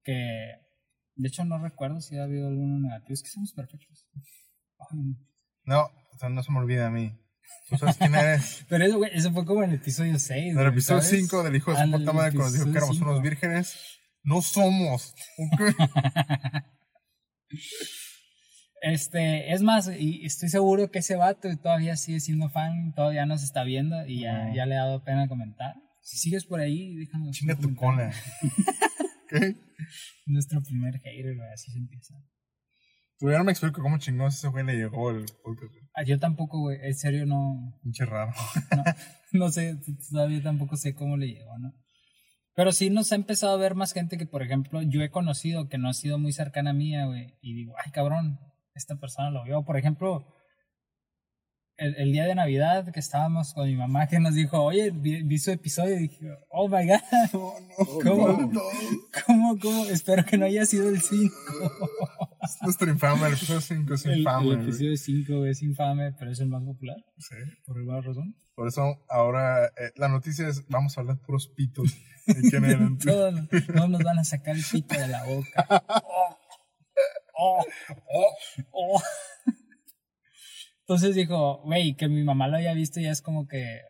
[0.02, 0.12] que,
[1.14, 4.06] de hecho no recuerdo si ha habido alguno negativo, es que somos perfectos.
[5.64, 5.88] No,
[6.30, 7.12] no se me olvida a mí.
[7.68, 8.64] ¿Tú sabes quién eres?
[8.68, 10.52] Pero eso, güey, eso fue como en el episodio 6.
[10.52, 13.22] En el episodio 5 del hijo de su puta madre, cuando dijo que éramos unos
[13.22, 13.76] vírgenes.
[14.22, 15.14] No somos.
[15.38, 15.60] ¿ok?
[18.82, 23.42] Este, es más, y estoy seguro que ese vato todavía sigue siendo fan, todavía nos
[23.42, 25.74] está viendo y ya, ya le ha dado pena comentar.
[26.02, 27.36] Si sigues por ahí, déjanos.
[27.36, 28.12] Chinga tu cola.
[30.26, 32.14] Nuestro primer hater, güey, así se empieza.
[33.20, 35.72] Ya no me explico cómo chingados ese güey le llegó el podcast.
[35.94, 38.32] Ah, yo tampoco, güey, en serio no, Pinche raro.
[38.76, 38.84] no,
[39.32, 39.78] no sé,
[40.10, 41.72] todavía tampoco sé cómo le llegó, ¿no?
[42.54, 45.68] Pero sí nos ha empezado a ver más gente que, por ejemplo, yo he conocido
[45.68, 48.38] que no ha sido muy cercana a mía, güey, y digo, ay, cabrón,
[48.74, 49.64] esta persona lo vio.
[49.64, 50.26] Por ejemplo,
[51.78, 55.22] el, el día de Navidad que estábamos con mi mamá que nos dijo, oye, vi,
[55.22, 57.00] vi su episodio y dije, oh my god,
[58.02, 58.50] ¿cómo?
[58.52, 58.60] No,
[59.26, 59.84] ¿Cómo, cómo?
[59.86, 61.34] Espero que no haya sido el 5.
[62.42, 63.26] es nuestro infame.
[63.26, 64.48] El episodio 5 es El, infame.
[64.50, 64.68] el güey.
[64.68, 67.34] episodio 5 es infame, pero es el más popular, Sí.
[67.66, 68.34] por alguna razón.
[68.54, 71.94] Por eso ahora eh, la noticia es: vamos a hablar puros pitos.
[73.04, 73.34] Todos
[73.74, 75.84] no nos van a sacar el pito de la boca.
[77.38, 77.62] Oh,
[78.08, 78.34] oh,
[78.72, 79.02] oh.
[80.88, 83.80] Entonces dijo, güey, que mi mamá lo había visto ya es como que.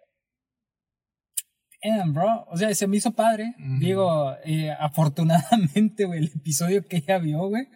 [1.85, 2.47] Damn, bro.
[2.49, 3.55] O sea, se me hizo padre.
[3.81, 7.69] Digo, eh, afortunadamente, güey, el episodio que ella vio, güey,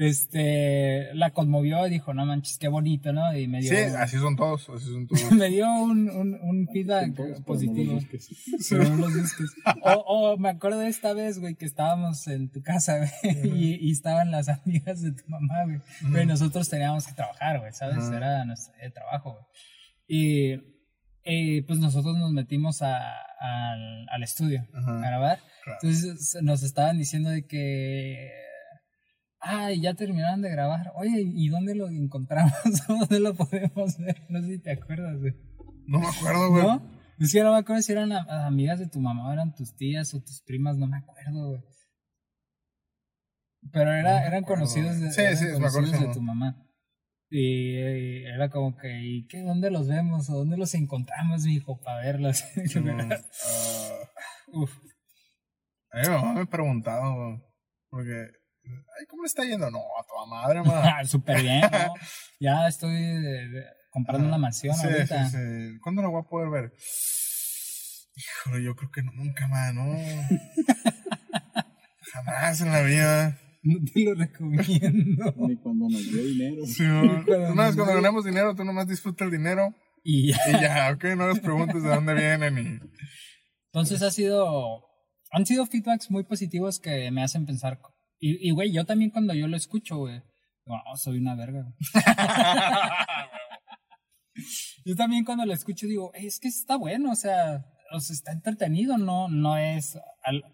[0.00, 3.36] este, la conmovió y dijo, no manches, qué bonito, ¿no?
[3.36, 4.68] Y me dio, Sí, así son todos.
[4.70, 5.30] Así son todos.
[5.32, 7.98] me dio un, un, un feedback Todos, positivo.
[8.00, 9.06] no.
[9.84, 13.10] O, o me acuerdo de esta vez, güey, que estábamos en tu casa, güey,
[13.54, 15.80] y, y estaban las amigas de tu mamá, güey.
[16.12, 18.08] Pero nosotros teníamos que trabajar, güey, ¿sabes?
[18.10, 19.44] Era nuestro trabajo, güey.
[20.08, 20.52] Y
[21.24, 22.96] eh, pues nosotros nos metimos a,
[23.38, 24.96] al, al estudio Ajá.
[24.96, 25.38] a grabar.
[25.62, 25.78] Claro.
[25.82, 28.30] Entonces nos estaban diciendo de que...
[29.40, 30.92] Ay, ya terminaron de grabar.
[30.96, 32.52] Oye, ¿y dónde lo encontramos?
[32.88, 34.26] ¿Dónde lo podemos ver?
[34.28, 35.34] No sé si te acuerdas, güey.
[35.86, 36.62] No me acuerdo, güey.
[36.62, 37.00] ¿No?
[37.18, 39.74] Es que no me acuerdo si eran a- amigas de tu mamá o eran tus
[39.76, 41.62] tías o tus primas, no me acuerdo, güey.
[43.72, 45.10] Pero era, No eran conocidos de.
[45.12, 46.66] Sí, eran conocidos de tu mamá.
[47.30, 49.42] Y, eh, era como que, ¿y qué?
[49.42, 50.28] ¿Dónde los vemos?
[50.30, 52.42] ¿O dónde los encontramos, hijo, para verlos?
[52.74, 53.16] Mm, ah,
[54.52, 54.76] Uf.
[55.92, 57.40] a mí mi mamá me ha preguntado, güey,
[57.90, 58.26] porque,
[58.64, 59.70] ay, ¿cómo le está yendo?
[59.70, 60.82] No, a toda madre, man.
[60.84, 61.94] Ah, Súper bien, ¿no?
[62.40, 65.28] Ya estoy eh, comprando una mansión Sí, ahorita.
[65.28, 65.78] sí, sí.
[65.82, 66.72] ¿Cuándo lo voy a poder ver?
[68.16, 69.84] Híjole, yo creo que no, nunca más, ¿no?
[72.12, 73.38] Jamás en la vida.
[73.62, 75.34] No te lo recomiendo.
[75.48, 76.64] Ni cuando nos dio dinero.
[76.66, 77.24] Sí, ¿no?
[77.24, 80.38] Cuando ganamos dinero, tú nomás disfruta el dinero Y ya.
[80.48, 81.04] y ya, ¿ok?
[81.16, 82.80] No les preguntes de dónde vienen y...
[83.66, 84.82] Entonces ha sido,
[85.30, 87.80] han sido feedbacks muy positivos que me hacen pensar.
[88.20, 90.20] Y, y, güey, yo también cuando yo lo escucho, güey,
[90.66, 91.66] Bueno, soy una verga.
[94.84, 98.32] Yo también cuando lo escucho digo, es que está bueno, o sea, o sea, está
[98.32, 99.98] entretenido, no, no es...
[100.22, 100.44] al-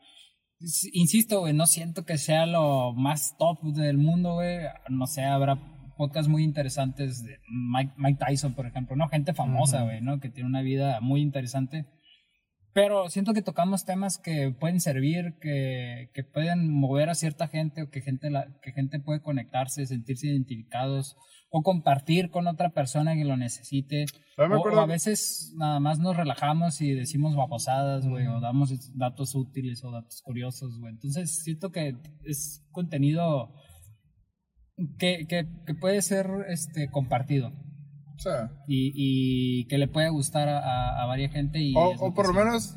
[0.93, 4.59] insisto, güey, no siento que sea lo más top del mundo, güey.
[4.89, 5.57] No sé, habrá
[5.97, 9.07] podcasts muy interesantes de Mike, Mike Tyson, por ejemplo, ¿no?
[9.09, 10.19] Gente famosa, güey, ¿no?
[10.19, 11.85] Que tiene una vida muy interesante.
[12.77, 17.81] Pero siento que tocamos temas que pueden servir, que, que pueden mover a cierta gente
[17.81, 21.17] o que gente, la, que gente puede conectarse, sentirse identificados
[21.49, 24.05] o compartir con otra persona que lo necesite.
[24.37, 28.71] Me O, o a veces nada más nos relajamos y decimos babosadas, güey, o damos
[28.95, 30.93] datos útiles o datos curiosos, güey.
[30.93, 33.55] Entonces siento que es contenido
[34.99, 37.55] que, que, que puede ser este compartido
[38.19, 41.59] Sea, y, y que le puede gustar a, a, a varias gente.
[41.61, 42.39] Y o, o por lo sí.
[42.39, 42.77] menos.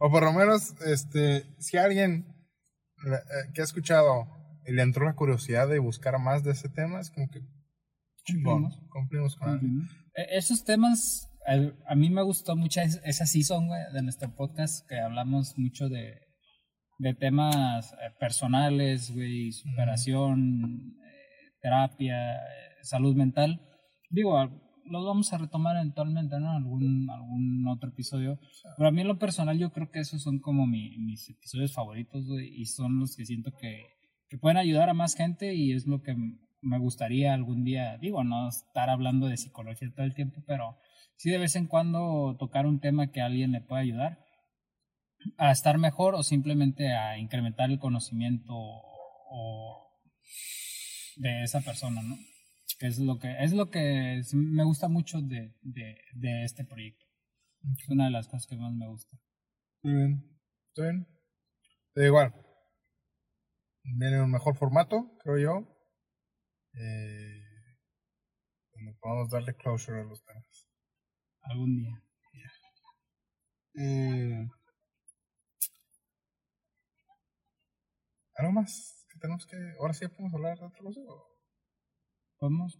[0.00, 2.26] O por lo menos, este, si alguien
[3.06, 4.28] eh, que ha escuchado
[4.66, 7.40] y le entró la curiosidad de buscar más de ese tema, es como que
[8.24, 8.88] chingón, Cumplimos.
[8.90, 9.66] cumplimos con algo.
[10.14, 14.32] E- Esos temas, el- a mí me gustó mucho es- esa season, güey, de nuestro
[14.36, 16.20] podcast, que hablamos mucho de,
[16.98, 22.38] de temas eh, personales, güey, superación, eh, terapia, eh,
[22.82, 23.60] salud mental.
[24.10, 24.36] Digo,
[24.84, 26.50] los vamos a retomar eventualmente, ¿no?
[26.52, 28.38] Algún, algún otro episodio.
[28.76, 31.72] Pero a mí en lo personal yo creo que esos son como mi- mis episodios
[31.74, 33.84] favoritos, y son los que siento que,
[34.28, 36.14] que pueden ayudar a más gente y es lo que
[36.60, 40.76] me gustaría algún día, digo, no estar hablando de psicología todo el tiempo, pero
[41.16, 44.18] sí de vez en cuando tocar un tema que a alguien le pueda ayudar
[45.36, 50.00] a estar mejor o simplemente a incrementar el conocimiento o
[51.16, 52.16] de esa persona, ¿no?
[52.78, 56.64] Que es lo que es lo que es- me gusta mucho de, de, de este
[56.64, 57.04] proyecto.
[57.76, 59.16] Es una de las cosas que más me gusta.
[59.82, 60.38] Muy bien.
[60.68, 61.06] ¿Está bien?
[61.92, 62.34] Pero igual.
[63.82, 65.76] Viene un mejor formato, creo yo.
[66.74, 67.42] Eh,
[68.74, 70.68] donde podamos darle closure a los temas.
[71.42, 72.02] Algún día.
[73.74, 74.48] Eh,
[78.38, 78.94] ¿Algo más?
[79.12, 79.56] que tenemos que.
[79.80, 81.00] Ahora sí ya podemos hablar de otra cosa?
[81.00, 81.36] o-
[82.38, 82.78] ¿Podemos?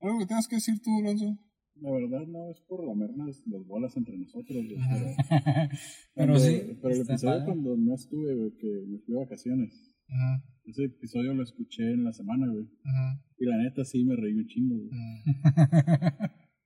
[0.00, 1.38] ¿Algo que tengas que decir tú, Alonso?
[1.76, 5.06] La verdad no es por lamernos las bolas entre nosotros, güey, pero,
[6.14, 7.44] Pero cuando- sí, Pero el episodio padre.
[7.46, 9.90] cuando no estuve, güey, que me fui de vacaciones.
[10.06, 12.68] Ajá, Ese episodio lo escuché en la semana, güey.
[12.84, 14.90] ajá, Y la neta sí me reí un chingo, güey.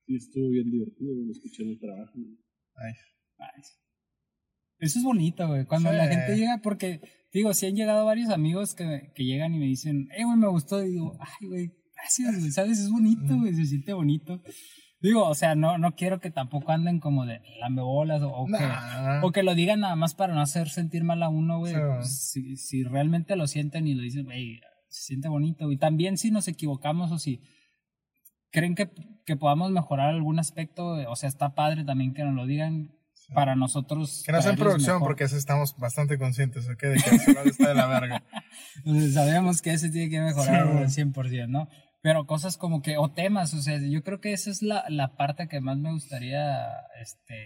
[0.05, 1.25] Sí, estuvo bien divertido, güey.
[1.25, 2.11] Lo escuché en el trabajo.
[2.13, 2.27] güey.
[2.27, 3.01] nice.
[3.39, 3.71] Nice.
[4.79, 5.65] Eso es bonito, güey.
[5.65, 5.95] Cuando Sí.
[5.97, 7.01] la gente llega, porque,
[7.33, 10.47] digo, si han llegado varios amigos que, que llegan y me dicen, eh, güey, me
[10.47, 10.83] gustó.
[10.83, 12.79] Y digo, ay, güey, gracias, güey, ¿sabes?
[12.79, 14.41] Es bonito, güey, se siente bonito.
[15.01, 18.67] Digo, o sea, no, no quiero que tampoco anden como de lamebolas o, o que,
[19.23, 21.73] o que lo digan nada más para no hacer sentir mal a uno, güey.
[21.73, 21.95] Sí, güey.
[21.95, 25.71] Pues, si, si realmente lo sienten y lo dicen, güey, se siente bonito.
[25.71, 27.39] Y también si nos equivocamos o si
[28.51, 28.89] creen que,
[29.25, 32.91] que podamos mejorar algún aspecto, o sea, está padre también que nos lo digan
[33.33, 34.23] para nosotros.
[34.25, 35.07] Que no sea en producción, mejor.
[35.09, 36.81] porque eso estamos bastante conscientes, ¿ok?
[36.81, 38.23] De que el está de la verga.
[38.77, 41.69] Entonces, sabemos que ese tiene que mejorar Sí, al 100%, ¿no?
[42.01, 45.15] Pero cosas como que, o temas, o sea, yo creo que esa es la, la
[45.17, 46.57] parte que más me gustaría
[47.01, 47.45] este,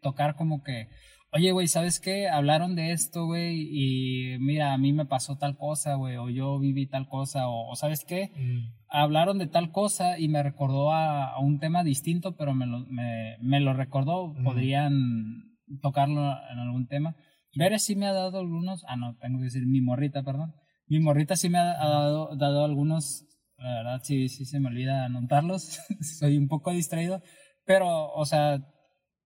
[0.00, 0.88] tocar, como que,
[1.32, 2.28] oye, güey, ¿sabes qué?
[2.28, 6.58] Hablaron de esto, güey, y mira, a mí me pasó tal cosa, güey, o yo
[6.58, 8.30] viví tal cosa, o, o ¿sabes qué?
[8.34, 12.66] Mm, Hablaron de tal cosa y me recordó a, a un tema distinto, pero me
[12.66, 17.14] lo, me, me lo recordó, podrían tocarlo en algún tema.
[17.54, 20.54] Ver sí me ha dado algunos, ah, no, tengo que decir mi morrita, perdón.
[20.86, 23.24] Mi morrita sí me ha, dado, dado algunos,
[23.56, 25.80] la verdad sí, sí se me olvida anotarlos,
[26.18, 27.22] soy un poco distraído,
[27.64, 28.58] pero, o sea,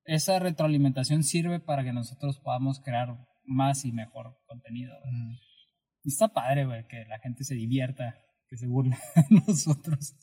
[0.04, 4.94] esa retroalimentación sirve para que nosotros podamos crear más y mejor contenido.
[5.04, 5.36] mm.
[6.04, 8.14] Y está padre, güey, que la gente se divierta,
[8.48, 10.16] que se burle de nosotros.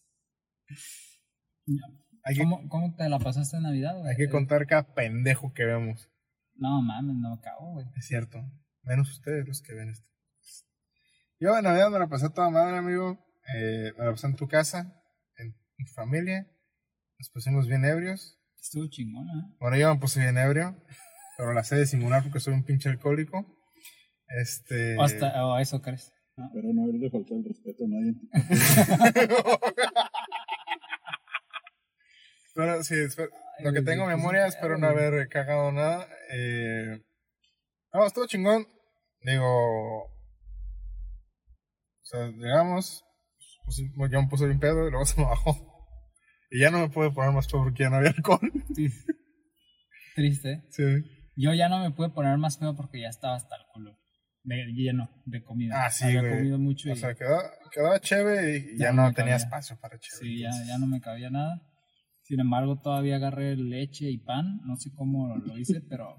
[2.37, 4.11] ¿Cómo, ¿Cómo te la pasaste en Navidad, güey?
[4.11, 6.09] hay que contar cada pendejo que vemos.
[6.55, 7.87] No mames, no acabo, güey.
[7.97, 8.39] Es cierto.
[8.83, 10.07] Menos ustedes los que ven esto.
[11.39, 13.17] Yo en Navidad me la pasé toda madre, amigo.
[13.55, 15.01] Eh, me la pasé en tu casa,
[15.37, 16.47] en, tu familia.
[17.17, 18.39] Nos pusimos bien ebrios.
[18.59, 19.55] Estuvo chingón, ¿eh?
[19.59, 20.77] Bueno, yo me puse bien ebrio,
[21.37, 23.45] pero la sé disimular porque soy un pinche alcohólico.
[24.27, 24.95] Este.
[24.97, 26.13] O, hasta, o eso crees.
[26.37, 26.49] ¿No?
[26.53, 28.13] Pero no haberle faltado el respeto a nadie.
[32.53, 36.07] Pero sí, espe- Ay, lo que tengo pues, memoria, espero pedo, no haber cagado nada.
[36.33, 37.01] Eh,
[37.93, 38.67] no, estuvo chingón.
[39.21, 40.03] Digo.
[40.05, 40.09] O
[42.03, 43.03] sea, llegamos.
[43.65, 45.55] pusi- yo me puse bien pedo y luego se me bajó.
[46.49, 48.51] Y ya no me pude poner más pedo porque ya no había alcohol.
[48.75, 48.89] Sí.
[50.15, 50.63] Triste.
[50.71, 50.83] Sí.
[51.37, 53.97] Yo ya no me pude poner más feo porque ya estaba hasta el culo.
[54.43, 55.85] De lleno de comida.
[55.85, 56.33] Ah, sí, Había güey.
[56.37, 59.35] comido mucho y O sea, quedaba, quedaba chévere y ya, Ya no tenía cabía.
[59.35, 60.25] espacio para chévere.
[60.25, 61.61] sí, ya, ya no me cabía nada.
[62.23, 64.59] Sin embargo, todavía agarré leche y pan.
[64.65, 66.15] No sé cómo lo hice, pero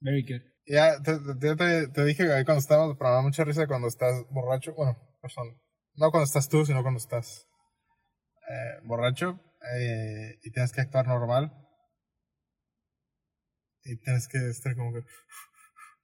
[0.00, 0.42] very good.
[0.66, 4.74] Ya, te, te, dije ahí cuando estábamos, pero me da mucha risa cuando estás borracho.
[4.74, 5.58] Bueno, perdón.
[5.94, 7.48] No cuando estás tú, sino cuando estás
[8.48, 9.40] eh, borracho
[9.76, 11.52] eh, y tienes que actuar normal.
[13.82, 15.00] Y tienes que estar como que.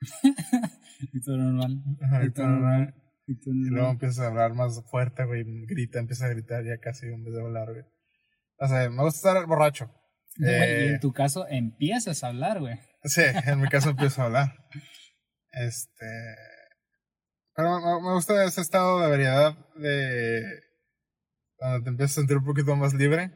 [1.12, 1.82] Y todo normal.
[2.02, 2.94] Ajá, Y y todo todo normal.
[3.26, 3.90] Y luego normal.
[3.92, 5.44] empiezas a hablar más fuerte, güey.
[5.66, 7.84] Grita, empieza a gritar ya casi en vez de hablar, güey.
[8.58, 9.90] O sea, me gusta estar borracho.
[10.36, 12.78] Y Eh, en tu caso empiezas a hablar, güey.
[13.04, 14.54] Sí, en mi caso empiezo a hablar.
[15.56, 16.06] Este.
[17.54, 20.42] Pero me, me gusta ese estado de variedad de.
[21.56, 23.30] Cuando te empiezas a sentir un poquito más libre.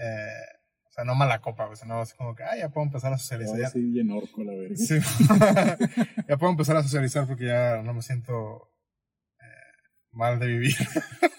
[0.00, 0.44] Eh,
[0.90, 3.18] o sea, no mala copa, güey, sino así como que, ah, ya puedo empezar a
[3.18, 3.54] socializar.
[3.54, 4.74] Ahora Ya, sí, bien orco, la verga.
[4.76, 4.98] Sí.
[6.28, 8.72] ya puedo empezar a socializar porque ya no me siento
[9.40, 10.74] eh, mal de vivir.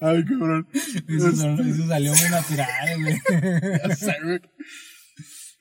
[0.00, 0.66] Ay, cabrón.
[1.08, 3.16] Eso, son- eso salió muy natural, güey.
[3.88, 4.40] Ya sé, güey.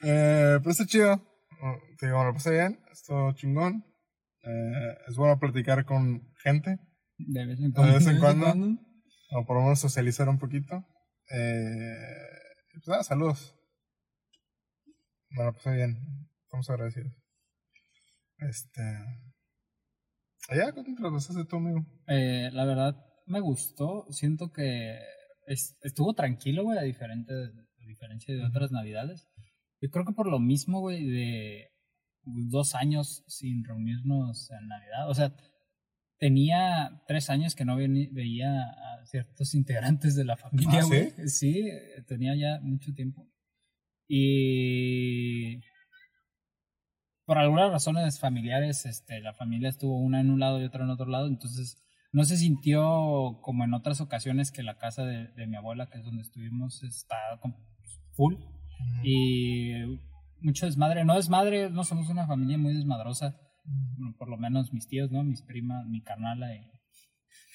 [0.04, 1.14] Eh, pero está chido.
[1.62, 2.80] Oh, Te digo, me lo pasé bien.
[2.92, 3.86] Estuvo chingón.
[4.44, 6.80] Eh, es bueno platicar con gente.
[7.18, 8.46] De vez en De vez en cuando.
[8.46, 8.82] cuando.
[9.34, 10.84] O por lo menos socializar un poquito.
[11.30, 11.96] Eh,
[12.74, 13.56] pues nada, saludos.
[15.30, 15.98] Me lo pasé bien.
[16.44, 17.14] Estamos agradecidos.
[18.40, 18.82] Este.
[20.50, 21.86] Allá, ¿cómo te pasaste tú, amigo?
[22.08, 22.96] Eh, la verdad,
[23.28, 24.06] me gustó.
[24.10, 25.00] Siento que
[25.46, 29.28] es- estuvo tranquilo, güey, a, diferente, a diferencia de otras navidades.
[29.80, 31.70] Yo creo que por lo mismo, güey, de
[32.24, 35.10] dos años sin reunirnos en Navidad.
[35.10, 35.34] O sea,
[36.18, 41.28] tenía tres años que no veía a ciertos integrantes de la familia, ¿Ah, sí?
[41.28, 41.70] Sí,
[42.08, 43.28] tenía ya mucho tiempo.
[44.08, 45.62] Y
[47.26, 50.90] por algunas razones familiares, este, la familia estuvo una en un lado y otra en
[50.90, 51.78] otro lado, entonces
[52.12, 55.98] no se sintió como en otras ocasiones que la casa de, de mi abuela, que
[55.98, 57.16] es donde estuvimos, está
[58.12, 58.36] full
[59.04, 59.72] y
[60.42, 61.06] mucho desmadre.
[61.06, 63.36] No desmadre, no somos una familia muy desmadrosa,
[63.98, 65.24] bueno, por lo menos mis tíos, ¿no?
[65.24, 66.62] Mis primas, mi carnala y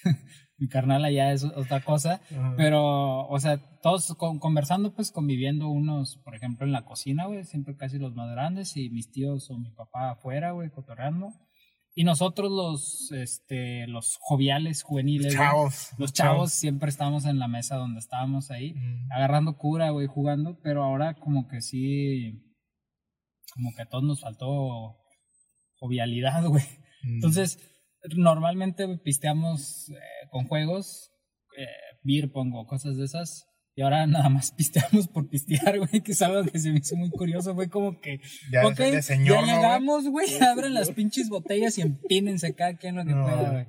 [0.58, 2.20] mi carnala ya es otra cosa.
[2.30, 2.54] Ajá.
[2.56, 7.44] Pero, o sea, todos con- conversando, pues conviviendo unos, por ejemplo, en la cocina, güey,
[7.44, 11.32] siempre casi los más grandes, y mis tíos o mi papá afuera, güey, cotorreando.
[11.98, 15.92] Y nosotros los, este, los joviales juveniles, Chavos.
[15.96, 19.12] los chavos siempre estábamos en la mesa donde estábamos ahí, Mm.
[19.12, 22.45] agarrando cura, güey, jugando, pero ahora como que sí,
[23.56, 24.96] como que a todos nos faltó
[25.78, 26.64] jovialidad, güey.
[27.02, 27.14] Mm.
[27.16, 27.58] Entonces,
[28.16, 31.10] normalmente pisteamos eh, con juegos,
[31.58, 31.66] eh,
[32.04, 33.46] beer pong o cosas de esas.
[33.74, 36.96] Y ahora nada más pisteamos por pistear, güey, que es algo que se me hizo
[36.96, 37.54] muy curioso.
[37.54, 42.54] Fue como que, ya, de señor, ya llegamos, güey, abren las pinches botellas y empínense
[42.54, 43.24] cada quien lo que No.
[43.24, 43.66] pueda, güey.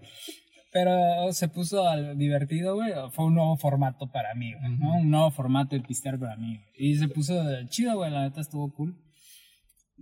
[0.72, 1.84] Pero se puso
[2.16, 2.92] divertido, güey.
[3.12, 5.02] Fue un nuevo formato para mí, güey.
[5.02, 6.58] Un nuevo formato de pistear para mí.
[6.58, 6.92] güey.
[6.92, 7.34] Y se puso
[7.70, 8.96] chido, güey, la neta estuvo cool.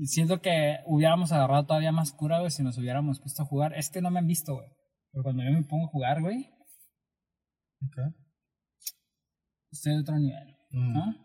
[0.03, 3.73] Siento que hubiéramos agarrado todavía más cura, güey, si nos hubiéramos puesto a jugar.
[3.77, 4.67] Es que no me han visto, güey.
[5.11, 6.49] Pero cuando yo me pongo a jugar, güey,
[7.85, 8.13] Ok.
[9.71, 10.93] estoy de otro nivel, Mm.
[10.93, 11.15] ¿no?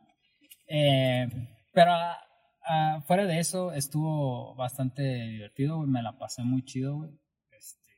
[0.68, 1.28] Eh,
[1.72, 5.88] pero ah, fuera de eso, estuvo bastante divertido, güey.
[5.90, 7.11] Me la pasé muy chido, güey.
[7.50, 7.90] Este,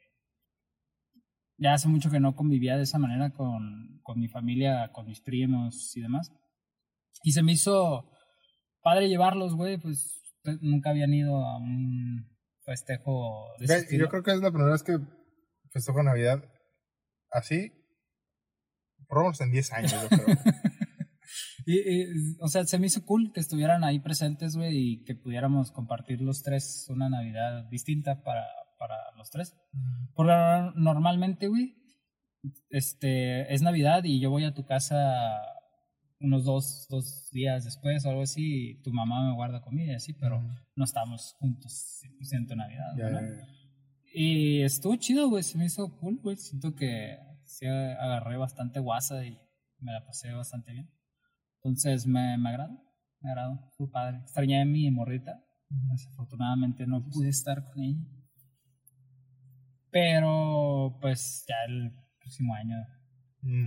[1.58, 5.20] ya hace mucho que no convivía de esa manera con, con mi familia, con mis
[5.20, 6.32] primos y demás.
[7.24, 8.10] Y se me hizo
[8.82, 10.21] padre llevarlos, güey, pues
[10.60, 12.26] nunca habían ido a un
[12.64, 13.98] festejo de Ve.
[13.98, 14.98] Yo creo que es la primera vez que
[15.70, 16.44] festejo Navidad
[17.30, 17.72] así.
[19.08, 20.26] Por lo menos en 10 años, yo creo.
[21.64, 22.06] Y, y,
[22.40, 26.20] o sea, se me hizo cool que estuvieran ahí presentes, güey, y que pudiéramos compartir
[26.20, 28.44] los tres una Navidad distinta para,
[28.80, 29.54] para los tres.
[30.14, 31.76] Porque no- normalmente, güey,
[32.68, 34.96] este, es Navidad y yo voy a tu casa
[36.22, 40.12] unos dos, dos días después o algo así tu mamá me guarda comida y así,
[40.12, 40.42] pero
[40.74, 42.98] no estamos juntos 100% en Navidad, ¿no?
[42.98, 43.46] ya, ya.
[44.14, 46.36] Y estuvo chido, güey, se me hizo cool, güey.
[46.36, 49.38] Siento que sí agarré bastante guasa y
[49.78, 50.90] me la pasé bastante bien.
[51.56, 52.78] Entonces me, me agradó,
[53.20, 54.18] me agradó, fue padre.
[54.18, 58.04] Extrañé a mi morrita, desafortunadamente no pude estar con ella.
[59.90, 62.76] Pero pues ya el próximo año
[63.42, 63.66] Mm,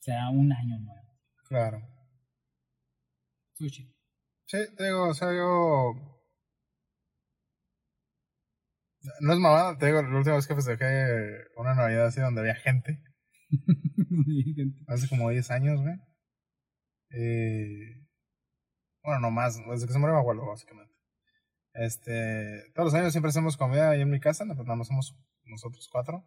[0.00, 1.05] será un año nuevo.
[1.48, 1.80] Claro.
[3.54, 3.92] Sushi.
[4.46, 5.94] Sí, te digo, o sea, yo.
[9.20, 12.56] No es mamada, te digo, la última vez que festejé una Navidad así donde había
[12.56, 13.00] gente.
[14.88, 15.96] Hace como 10 años, güey.
[17.10, 18.06] Eh,
[19.02, 20.92] bueno, no más, desde que se murió mi abuelo, básicamente.
[21.74, 25.88] Este, todos los años siempre hacemos comida ahí en mi casa, pues más somos nosotros
[25.90, 26.24] cuatro.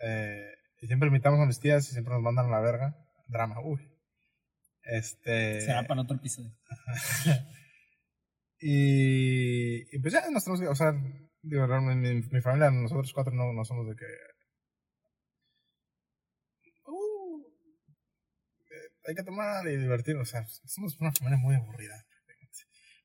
[0.00, 2.96] Eh, y siempre invitamos a mis tías y siempre nos mandan a la verga.
[3.28, 3.93] Drama, uy.
[4.84, 5.62] Este.
[5.62, 6.52] Será para otro episodio.
[8.60, 10.92] y, y pues ya nos tenemos que, o sea,
[11.42, 14.06] digo, mi, mi familia, nosotros cuatro no, no somos de que.
[16.86, 17.44] Uh,
[19.06, 22.04] hay que tomar y divertirnos, o sea, somos una familia muy aburrida.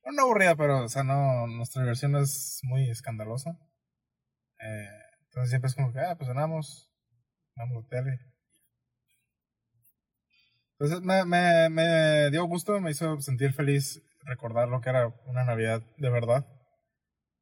[0.03, 3.51] Bueno, no aburrida, pero, o sea, no, nuestra diversión es muy escandalosa.
[4.59, 4.87] Eh,
[5.25, 6.89] entonces siempre es como que, ah, pues ganamos,
[7.55, 8.19] vamos a tele.
[10.79, 15.43] Entonces me, me, me dio gusto, me hizo sentir feliz recordar lo que era una
[15.43, 16.47] Navidad de verdad.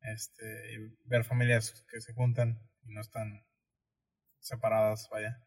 [0.02, 3.46] Este, y ver familias que se juntan y no están
[4.40, 5.38] separadas, vaya.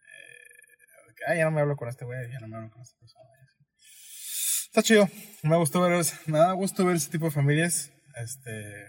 [0.00, 2.82] Eh, que, ah, ya no me hablo con este güey, ya no me hablo con
[2.82, 3.28] esta persona.
[4.66, 5.08] Está chido,
[5.44, 7.92] me gustó ver, me da gusto ver ese tipo de familias.
[8.16, 8.86] Este,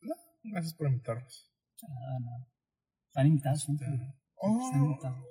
[0.00, 0.14] no,
[0.44, 1.52] gracias por invitarnos.
[1.82, 2.48] Ah, no.
[3.08, 3.68] Están invitados.
[3.68, 3.84] Este,
[4.40, 5.24] Están oh, invitados.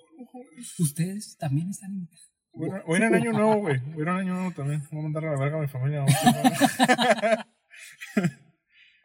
[0.80, 2.32] Ustedes también están invitados.
[2.54, 3.80] Voy a- voy a ir en año nuevo, güey.
[3.80, 4.84] Voy a ir en año nuevo también.
[4.92, 6.06] Voy a mandar a la verga a mi familia.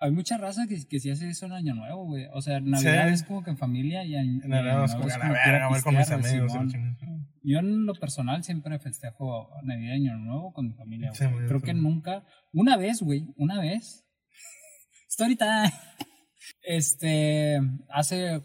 [0.01, 2.27] Hay mucha raza que, que sí hace eso en Año Nuevo, güey.
[2.33, 3.15] O sea, Navidad Sí.
[3.15, 5.69] es como que en familia y en, En Navidad es como que a la verga,
[5.69, 6.53] voy con mis amigos.
[7.45, 11.19] Yo en lo personal siempre festejo Navidad y Año Nuevo con mi familia, güey.
[11.19, 14.05] Sí, yo Creo que nunca, una vez, güey, una vez.
[15.09, 15.73] Story time.
[16.65, 18.43] Este, hace,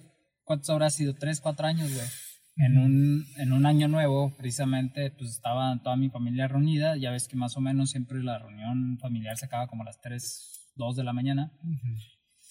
[0.48, 1.14] ¿cuántos habrá sido?
[1.14, 2.08] Tres, cuatro años, güey.
[2.56, 6.98] En un, en un año nuevo, precisamente, pues estaba toda mi familia reunida.
[6.98, 10.00] Ya ves que más o menos siempre la reunión familiar se acaba como a las
[10.02, 11.52] 3, 2 de la mañana.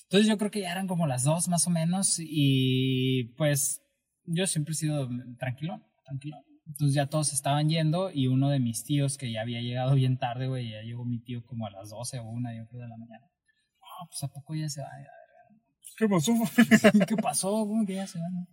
[0.04, 2.18] Entonces yo creo que ya eran como las 2 más o menos.
[2.20, 3.82] Y pues
[4.26, 6.36] yo siempre he sido tranquilo, tranquilo.
[6.66, 10.18] Entonces ya todos estaban yendo y uno de mis tíos que ya había llegado bien
[10.18, 12.88] tarde, güey, ya llegó mi tío como a las 12 o 1, yo creo, de
[12.88, 13.24] la mañana.
[13.80, 14.88] No, pues a poco ya se va.
[15.96, 16.32] ¿Qué pasó?
[17.08, 17.50] ¿Qué pasó?
[17.50, 18.48] ¿Cómo que ya se van?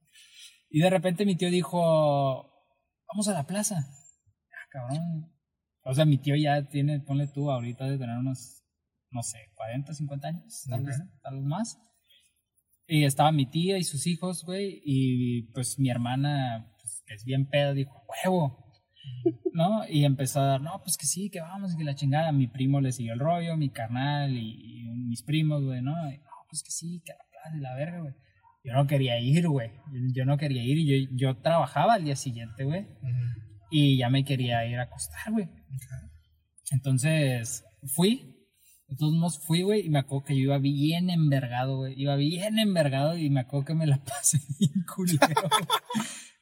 [0.70, 2.50] Y de repente mi tío dijo,
[3.08, 3.76] vamos a la plaza.
[3.78, 5.32] Ah, cabrón.
[5.84, 8.64] O sea, mi tío ya tiene, ponle tú, ahorita de tener unos,
[9.12, 11.78] no sé, 40, 50 años, tal, vez, tal vez más.
[12.88, 17.26] Y estaba mi tía y sus hijos, güey, y pues mi hermana, pues, que es
[17.26, 18.64] bien peda, dijo, huevo.
[19.52, 19.88] ¿No?
[19.88, 22.32] Y empezó a dar, no, pues que sí, que vamos, y que la chingada.
[22.32, 25.92] Mi primo le siguió el rollo, mi carnal y, y mis primos, güey, ¿no?
[26.10, 28.14] Y, no, pues que sí, que la plaza y la verga, güey.
[28.64, 29.72] Yo no quería ir, güey.
[30.14, 30.78] Yo, no quería ir.
[30.78, 32.88] y Yo, yo trabajaba al día siguiente, güey.
[33.70, 35.50] Y ya me quería ir a acostar, güey.
[36.72, 37.64] Entonces,
[37.96, 38.30] fui.
[38.98, 39.86] Todos modos, fui, güey.
[39.86, 42.00] Y me acuerdo que yo iba bien envergado, güey.
[42.00, 45.50] Iba bien envergado y me acuerdo que me la pasé bien culero.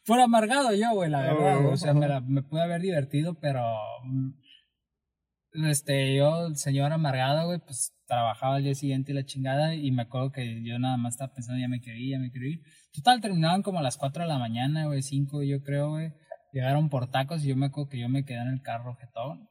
[0.06, 1.62] Por amargado yo, güey, la verdad.
[1.62, 1.74] güey.
[1.74, 3.64] O sea, me, la- me pude haber divertido, pero.
[4.04, 9.74] mm, Este, yo, el señor amargado, güey, pues trabajaba al día siguiente la chingada.
[9.74, 12.32] Y me acuerdo que yo nada más estaba pensando, ya me quería ir, ya me
[12.32, 12.64] quería ir.
[12.92, 16.14] Total, terminaban como a las 4 de la mañana, güey, 5 yo creo, güey.
[16.52, 19.48] Llegaron por tacos y yo me acuerdo que yo me quedé en el carro jetón.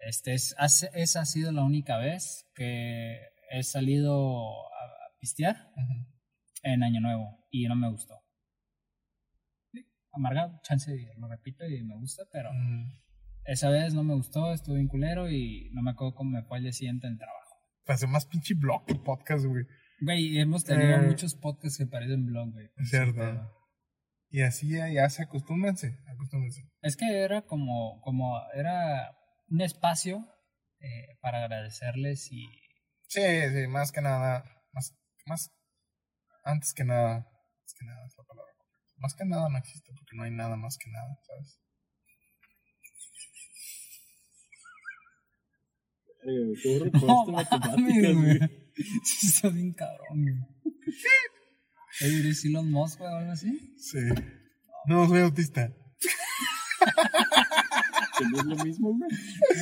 [0.00, 0.54] Este, es,
[0.94, 3.18] esa ha sido la única vez que
[3.50, 5.68] he salido a, a pistear
[6.62, 8.14] en Año Nuevo y no me gustó.
[9.70, 12.48] Sí, Amargado, chance, lo repito y me gusta, pero
[13.44, 16.56] esa vez no me gustó, estuve bien culero y no me acuerdo cómo me fue
[16.56, 17.37] al día siguiente en trabajo.
[17.88, 19.64] Hace más pinche blog que podcast, güey.
[20.00, 22.70] Güey, hemos tenido Eh, muchos podcasts que parecen blog, güey.
[22.76, 23.22] Es cierto.
[24.30, 26.68] Y así ya, ya se acostúmbrense, acostúmbrense.
[26.82, 29.16] Es que era como, como era
[29.48, 30.28] un espacio
[30.80, 32.46] eh, para agradecerles y
[33.08, 35.50] Sí, sí, más que nada, más, más,
[36.44, 38.52] antes que nada, más que nada es la palabra.
[38.98, 41.58] Más que nada no existe porque no hay nada más que nada, ¿sabes?
[46.32, 48.38] Güey, ¿Cómo No recordaste mames, matemáticas, güey.
[49.26, 50.34] está bien cabrón, güey.
[52.00, 53.74] Oye, ¿eres Elon Musk, o algo así?
[53.78, 53.98] Sí.
[54.86, 55.72] No, soy autista.
[58.18, 59.10] Que no es lo mismo, güey.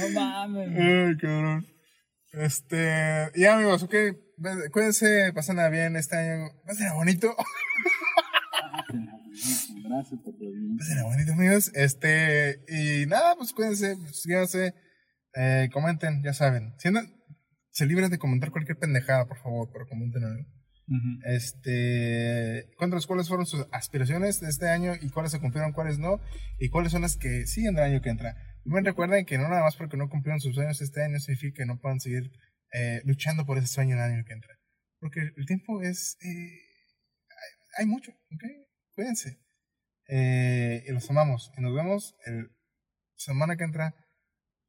[0.01, 0.87] No mames, güey.
[0.87, 1.67] Ay, cabrón.
[2.33, 3.95] Este, ya amigos, ok,
[4.71, 7.35] cuídense, pasen bien este año, pasen bonito,
[9.85, 10.77] Gracias por venir.
[10.77, 14.75] pasen bonito amigos, este, y nada, pues cuídense, síganse,
[15.37, 17.13] eh, comenten, ya saben, Sientan-
[17.71, 20.45] se libren de comentar cualquier pendejada, por favor, pero comenten algo.
[20.89, 21.19] Ujú.
[21.25, 26.21] Este, cuéntanos cuáles fueron sus aspiraciones de este año y cuáles se cumplieron, cuáles no,
[26.59, 28.37] y cuáles son las que siguen del año que entra.
[28.65, 31.67] También recuerden que no nada más porque no cumplieron sus sueños este año significa que
[31.67, 32.31] no puedan seguir
[32.73, 34.55] eh, luchando por ese sueño el año que entra.
[35.01, 36.59] Porque el tiempo es, eh,
[37.79, 38.43] hay mucho, ¿ok?
[38.95, 39.39] Cuídense.
[40.09, 41.51] Eh, y los amamos.
[41.57, 42.51] Y nos vemos el
[43.17, 43.95] semana que entra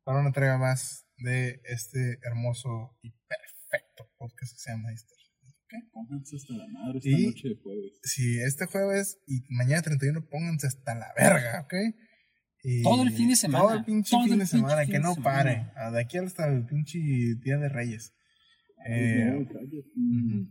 [0.08, 5.18] para una entrega más de este hermoso y perfecto podcast que se llama Easter.
[5.44, 5.92] ¿ok?
[5.92, 8.00] Pónganse hasta la madre esta Y- noche de jueves.
[8.04, 11.74] Sí, este jueves y mañana 31 pónganse hasta la verga, ¿ok?
[12.64, 13.66] Y Todo el fin de semana.
[13.66, 15.74] Todo el pinche Todo fin el de pinche semana, fin que no semana.
[15.76, 15.92] pare.
[15.92, 17.00] De aquí hasta el pinche
[17.44, 18.14] Día de Reyes.
[18.90, 19.46] Eh.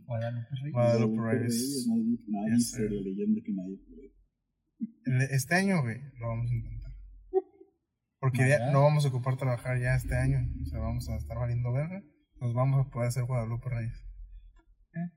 [0.05, 0.71] Guadalupe Reyes.
[0.73, 1.87] Guadalupe Reyes.
[2.27, 5.33] Nadie, la leyenda que nadie puede.
[5.33, 6.76] Este año, güey, lo vamos a intentar.
[8.27, 10.39] Porque ya no vamos a ocupar trabajar ya este año.
[10.61, 12.03] O sea, vamos a estar valiendo verga.
[12.41, 14.03] Nos vamos a poder hacer Guadalupe Reyes.
[14.93, 15.11] ¿Eh?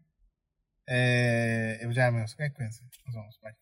[0.86, 2.52] Eh, pues ya, amigos, ¿qué?
[2.52, 2.84] cuídense.
[3.06, 3.40] Nos vemos.
[3.42, 3.56] Bye.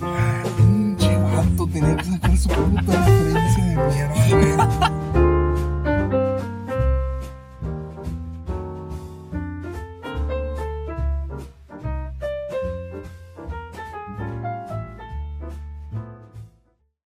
[0.00, 5.12] Ay, pinche vato, tenía que sacar su puta referencia de mierda, güey.